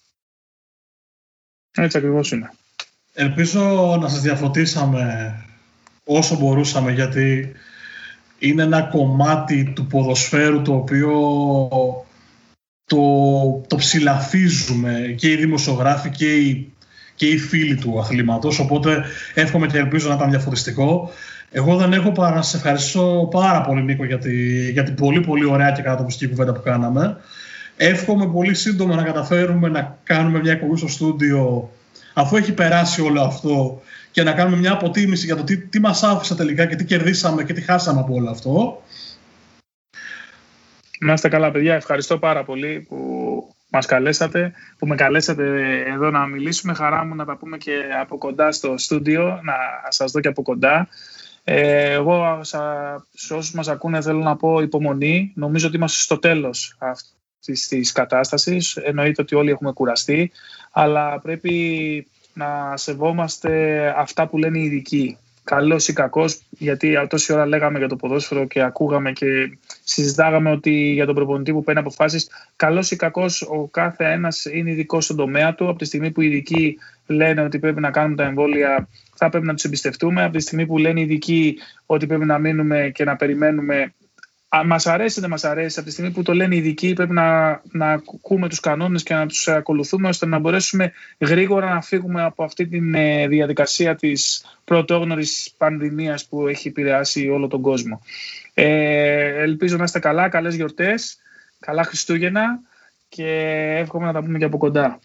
[1.71, 2.51] Έτσι ακριβώς είναι.
[3.13, 5.35] Ελπίζω να σας διαφωτίσαμε
[6.03, 7.51] όσο μπορούσαμε γιατί
[8.39, 11.09] είναι ένα κομμάτι του ποδοσφαίρου το οποίο
[12.85, 13.01] το,
[13.67, 16.73] το ψηλαφίζουμε και οι δημοσιογράφοι και οι,
[17.15, 18.59] και οι φίλοι του αθλήματος.
[18.59, 19.03] Οπότε
[19.33, 21.11] εύχομαι και ελπίζω να ήταν διαφωτιστικό.
[21.51, 24.19] Εγώ δεν έχω παρά να σε ευχαριστώ πάρα πολύ Νίκο για,
[24.71, 27.17] για την πολύ πολύ ωραία και κατατοπιστική κουβέντα που κάναμε.
[27.77, 31.69] Εύχομαι πολύ σύντομα να καταφέρουμε να κάνουμε μια εκπομπή στο στούντιο
[32.13, 33.81] αφού έχει περάσει όλο αυτό
[34.11, 37.43] και να κάνουμε μια αποτίμηση για το τι, τι μας άφησε τελικά και τι κερδίσαμε
[37.43, 38.83] και τι χάσαμε από όλο αυτό.
[40.99, 42.97] Να είστε καλά παιδιά, ευχαριστώ πάρα πολύ που
[43.69, 45.43] μας καλέσατε, που με καλέσατε
[45.87, 46.73] εδώ να μιλήσουμε.
[46.73, 49.53] Χαρά μου να τα πούμε και από κοντά στο στούντιο, να
[49.89, 50.87] σας δω και από κοντά.
[51.43, 52.39] Ε, εγώ
[53.13, 55.31] σε όσους μας ακούνε θέλω να πω υπομονή.
[55.35, 56.77] Νομίζω ότι είμαστε στο τέλος
[57.41, 58.75] αυτής της κατάστασης.
[58.75, 60.31] Εννοείται ότι όλοι έχουμε κουραστεί
[60.71, 65.17] αλλά πρέπει να σεβόμαστε αυτά που λένε οι ειδικοί.
[65.43, 70.71] Καλός ή κακός, γιατί τόση ώρα λέγαμε για το ποδόσφαιρο και ακούγαμε και συζητάγαμε ότι
[70.71, 75.15] για τον προπονητή που παίρνει αποφάσεις, καλός ή κακός, ο κάθε ένας είναι ειδικό στον
[75.15, 75.69] τομέα του.
[75.69, 76.77] Από τη στιγμή που οι ειδικοί
[77.07, 80.23] λένε ότι πρέπει να κάνουμε τα εμβόλια, θα πρέπει να τους εμπιστευτούμε.
[80.23, 83.93] Από τη στιγμή που λένε οι ειδικοί ότι πρέπει να μείνουμε και να περιμένουμε,
[84.65, 87.13] Μας αρέσει ή δεν μας αρέσει, από τη στιγμή που το λένε οι ειδικοί, πρέπει
[87.13, 92.23] να, να ακούμε τους κανόνες και να τους ακολουθούμε ώστε να μπορέσουμε γρήγορα να φύγουμε
[92.23, 98.01] από αυτή τη ε, διαδικασία της πρωτόγνωρης πανδημίας που έχει επηρεάσει όλο τον κόσμο.
[98.53, 101.17] Ε, ελπίζω να είστε καλά, καλές γιορτές,
[101.59, 102.59] καλά Χριστούγεννα
[103.09, 103.27] και
[103.77, 104.99] εύχομαι να τα πούμε και από κοντά.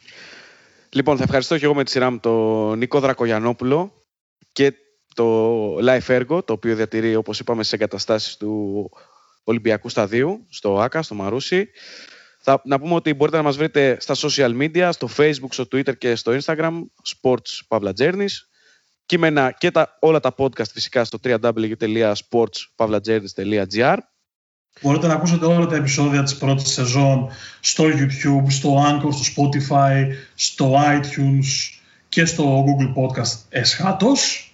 [0.90, 4.04] Λοιπόν, θα ευχαριστώ και εγώ με τη σειρά μου τον Νίκο Δρακογιανόπουλο
[4.52, 4.72] και
[5.14, 8.90] το Life Ergo, το οποίο διατηρεί, όπως είπαμε, σε εγκαταστάσεις του
[9.48, 11.68] Ολυμπιακού Σταδίου, στο ΆΚΑ, στο Μαρούσι.
[12.40, 15.98] Θα, να πούμε ότι μπορείτε να μας βρείτε στα social media, στο facebook, στο twitter
[15.98, 16.80] και στο instagram,
[17.14, 18.34] sports Pavla Journeys.
[19.06, 23.96] Κείμενα και τα, όλα τα podcast φυσικά στο www.sportspavlajourneys.gr
[24.80, 27.28] Μπορείτε να ακούσετε όλα τα επεισόδια της πρώτης σεζόν
[27.60, 31.78] στο YouTube, στο Anchor, στο Spotify, στο iTunes
[32.08, 34.50] και στο Google Podcast εσχάτως.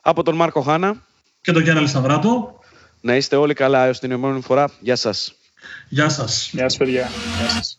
[0.00, 1.02] Από τον Μάρκο Χάνα
[1.40, 2.59] και τον Γιάννη Λισανδράτο.
[3.00, 4.70] Να είστε όλοι καλά έως την επόμενη φορά.
[4.80, 5.34] Γεια σας.
[5.88, 6.50] Γεια σας.
[6.52, 7.10] Γεια σας παιδιά.
[7.38, 7.78] Γεια σας.